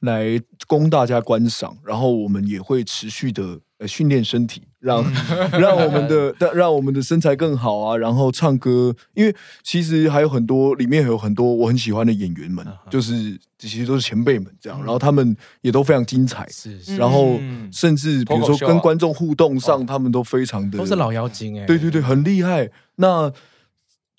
[0.00, 5.04] 来供大家观赏，然后我们也会持续的呃训练身体，让
[5.60, 17.38] 让我们的让我们的身材更好啊，然后唱歌，因为其实还有很多里面有很多我很喜欢的演员们，就是这些都是前辈们这样，然后他们也都非常精彩，是，然后
[17.70, 23.32] 甚至比如说跟观众互动上，他们都非常的都是老妖精哎，对对对，很厉害，那。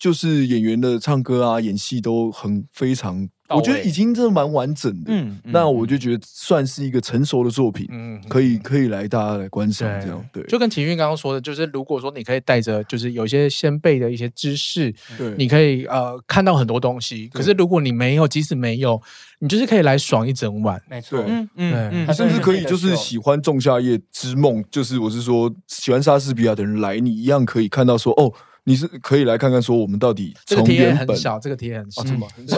[0.03, 5.13] 就是演员的唱歌啊、演戏都很非常，我觉得已经真的蛮完整的。
[5.13, 10.21] 嗯，那我就觉得算是一个成熟的作品，嗯，可以可以来大家来观赏这样。
[10.33, 17.29] 对，就跟体育刚刚说的，就是如果说你可以带着，就是有些先辈的一些知识，对，你可以呃看到很多东西。
[17.29, 19.01] 可是如果你没有，即使没有，
[19.39, 20.81] 你就是可以来爽一整晚。
[20.89, 28.33] 没错，嗯嗯，甚至可以就是喜欢《仲夏夜之梦》，就是我是说喜欢莎士比亚的人来，你一样可以看到说哦。
[28.65, 32.57] 你是可以来看看，说我们到底这个题也很小，这个题也很小，什么很小？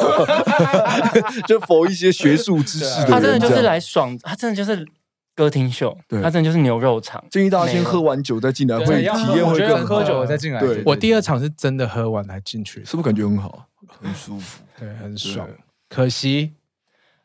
[1.48, 4.88] 就否一些学术知识的人，他真的就是来爽，他真的就是
[5.36, 7.24] 歌厅秀，他真的就是牛肉场。
[7.32, 9.04] 建议大家先喝完酒再进来，会体
[9.36, 10.60] 验会更喝酒再进来。
[10.60, 13.68] 对，我第二场是真的喝完才进去，是不是感觉很好，
[14.02, 14.64] 很舒服？
[14.80, 15.48] 对，很爽。
[15.90, 16.54] 可惜，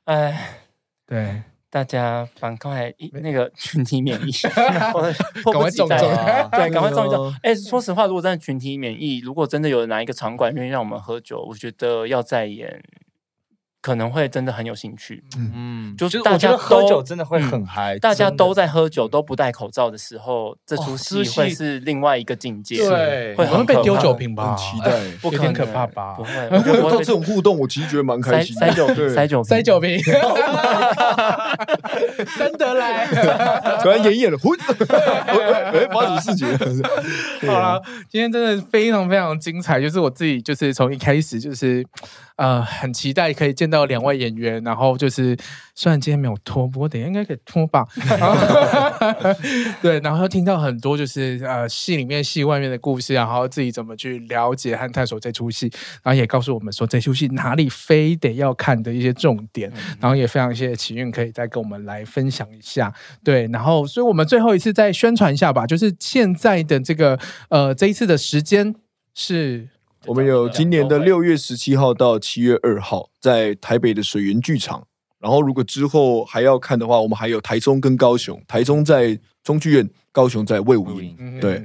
[0.05, 0.57] 哎，
[1.07, 1.43] 对。
[1.71, 2.93] 大家赶快
[3.23, 5.99] 那个 群体免疫， 赶快中中，
[6.51, 7.33] 对，赶快中一中。
[7.43, 12.83] 哎，说实话，如果真的群体免疫，如果真的有哪一个场馆愿意让我们喝酒，我觉得要再演。
[13.83, 24.55] 可能会真的很有兴趣，嗯，就是大家喝酒真的会很嗨，大家都在喝酒都不戴口罩的时候，这出戏会是另外一个境界，对，会会被丢酒瓶吧？
[24.55, 25.01] 很期待，
[25.31, 26.15] 有点可怕吧？
[26.15, 28.55] 不会，到这种互动，我其实觉得蛮开心。
[28.57, 29.99] 塞酒瓶，塞酒，塞酒瓶，
[32.39, 33.07] 真的来，
[33.83, 36.83] 突然演演了，混， 哎，发生什么事
[37.41, 37.49] 情？
[37.49, 41.83] 好了，今天真的非常非常精彩，就是我自己，就是从一开始就是。
[42.37, 45.37] 呃，很期待可以见到两位演员，然后就是
[45.75, 47.87] 虽然今天没有脱，不过等一下应该可以脱吧。
[49.81, 55.71] 对，然后又听到很多就是呃戏里面戏外面的故事，然后自己怎么去了解和探索这出戏，
[56.03, 62.93] 然后也告诉我们说这出戏哪里非得要看的一些重点，嗯、然后也非常谢谢启运可以再跟我们来分享一下。
[63.23, 67.19] 对，然后所以我们最后一次再宣传一下吧，就是现在的这个
[67.49, 68.75] 呃这一次的时间
[69.15, 69.69] 是。
[70.07, 74.87] 我们有今年的六月十七号到七月二号，在台北的水源剧场。
[75.19, 78.43] 然后，如果之后还要看的话，我们还有台中跟高雄。
[78.49, 81.63] 台中在中剧院，高雄在魏武营，对，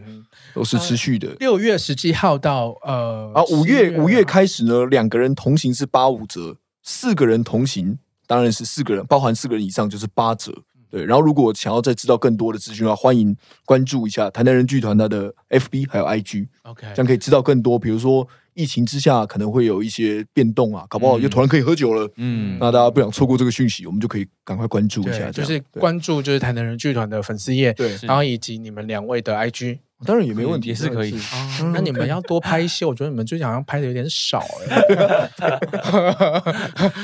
[0.53, 1.29] 都是持续的。
[1.39, 10.51] 六月十七号到呃，啊，五月五月开始呢，两个人同行是八五折，四个人同行，当然是四个人，包含四个人以上就是八折。
[10.89, 16.47] 对，然后如果想要再知道更多的资讯的话，欢迎关注一下台南人剧团它的 FB 还有 IG。
[16.63, 18.27] OK，这样可以知道更多，比如说。
[18.57, 22.09] 疫情之下可能会有一些变动啊，搞不好又突然可以喝酒了。
[22.15, 25.29] 嗯，那大家不想错过这个讯息，我们就可以赶快关注一下。
[25.29, 31.15] 就是关注就是台南人剧团的粉丝页，对，然后以及你们两位的 IG，当然也没问题，也是可以。
[31.73, 35.29] 那你们要多拍一些，我觉得你们最近好像拍的有点少哎，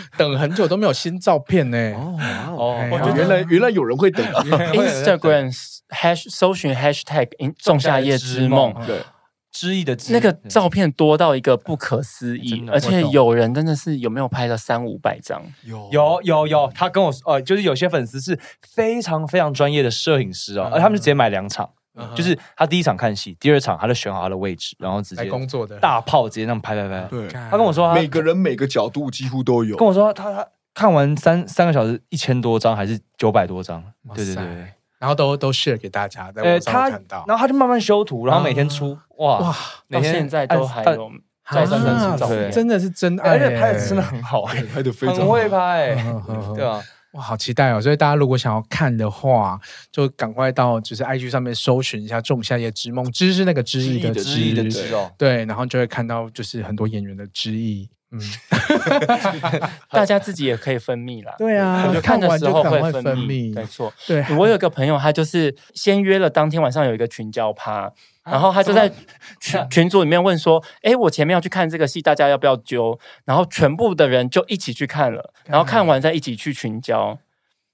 [0.17, 1.77] 等很久都没有新照片呢。
[1.93, 2.17] 哦
[2.57, 4.25] 哦，原来原来有人会等。
[4.73, 5.55] Instagram
[5.89, 8.99] hash 搜寻 hashtag 仲夏夜之梦，对。
[9.53, 15.43] 知意的那个照片多到一个不可思议，而且有人真的是有没有拍了三五百张？
[15.65, 15.89] 有。
[15.91, 21.69] 有有有，他跟我说，呃，就是有些粉丝是非常非常专业的摄影师哦，而他们是直接买两场，
[22.15, 25.77] 就是他第一场看戏，第二场他就选好他的位置，然后直接工作的。
[25.79, 27.07] 大炮直接那样拍拍拍。
[27.09, 29.75] 对，他跟我说，每个人每个角度几乎都有。
[29.75, 33.83] 跟我说他他看完三三个小时一千多张还是九百多张？
[34.15, 34.43] 对对对。
[34.99, 39.39] 然后都都 share 给大家，在网上看到，然后他就慢慢修图，然后每天出，哇。
[39.39, 39.55] 哇，
[39.89, 41.11] 到现在都还有
[41.49, 45.95] 在上面照片，真的是真爱，而且拍的真的很好，拍的非常很会拍，
[46.55, 46.79] 对啊，
[47.13, 47.81] 哇，好期待哦！
[47.81, 49.59] 所以大家如果想要看的话，
[49.91, 57.89] 就赶快到就是 IG 上面搜寻一下《仲夏夜之梦》，之是那个之意的之意的之哦，对，然后就会看到就是很多演员的之意。
[58.13, 58.19] 嗯
[59.89, 61.33] 大家自己也可以分泌啦。
[61.37, 63.93] 对啊，看的时候会分泌，没错。
[64.05, 67.91] 对，我有一个朋友，他就是先约了当天晚上有一个群交趴，
[68.23, 68.91] 然后他就在
[69.41, 77.17] 群群组里面问说：“哎，我前面要去看这个戏，大家要不要揪？”然后全部的人就一起去看了，然后看完再一起去群交。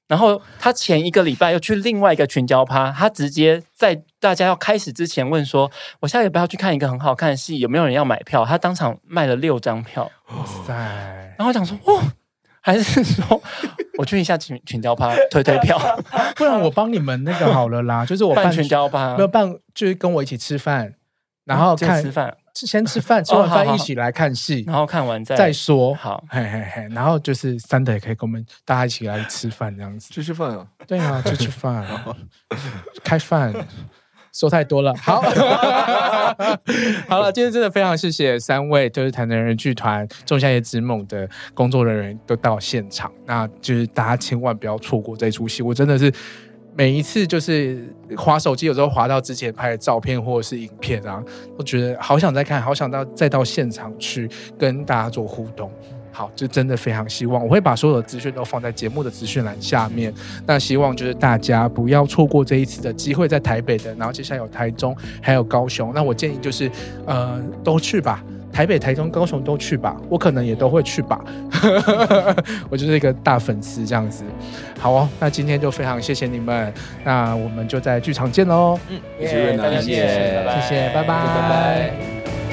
[0.08, 5.70] 然后他前一个礼拜又去另外一个群交趴，他直接在大家要开始之前问说
[6.00, 10.74] ：“我下个礼拜要去看一个很好看的戏，有没有人要买票？”他当场卖了六张票，哇塞！
[11.38, 12.02] 然后我想说：“哇，
[12.68, 13.42] 还是说
[13.98, 15.80] 我去一下群群交趴推推票，
[16.36, 20.94] 不然我帮你们那个好了啦， 就是我办群交趴，没有办，就是跟我一起吃饭，
[21.46, 25.94] 然后看吃饭。”先吃饭，吃完饭一起来看戏，然后看完再再说。
[25.94, 30.12] 好，嘿嘿嘿，然后就是三德也可以跟我们大家一起来吃饭这样子。
[30.12, 30.66] 吃吃饭啊？
[30.88, 31.86] 对啊，吃吃饭，
[33.06, 33.54] 开饭，
[34.38, 34.94] 说太多了。
[35.02, 35.22] 好，
[37.10, 46.14] 好了，今天真的非常谢谢三位，就是台南人剧团《仲夏夜之梦》的工作人员都到现场，那就是大家千万不要错过这出戏，我真的是。
[46.80, 51.20] 每一次就是滑手机，有时候滑到之前拍的照片或者是影片啊，
[51.58, 54.30] 我觉得好想再看，好想到再到现场去
[54.60, 55.72] 跟大家做互动。
[56.18, 60.12] 好，就真的非常希望，我会把所有的资讯都放在节目的资讯栏下面。
[60.48, 65.92] 那希望就是大家不要错过这一次的机会，在台北的，然后接下来有台中，还有高雄。
[65.94, 66.72] 那我建议就是，
[67.06, 68.24] 呃，都去吧。
[68.52, 71.24] 台北、台中、高雄都去吧，我可能也都会去吧。
[72.68, 74.24] 我就是一个大粉丝这样子。
[74.80, 78.80] 好哦，那今天就非常谢谢你们，那我们就在剧场见喽。
[78.90, 81.14] 嗯，谢谢，谢谢，谢谢，拜拜，拜
[81.48, 82.47] 拜。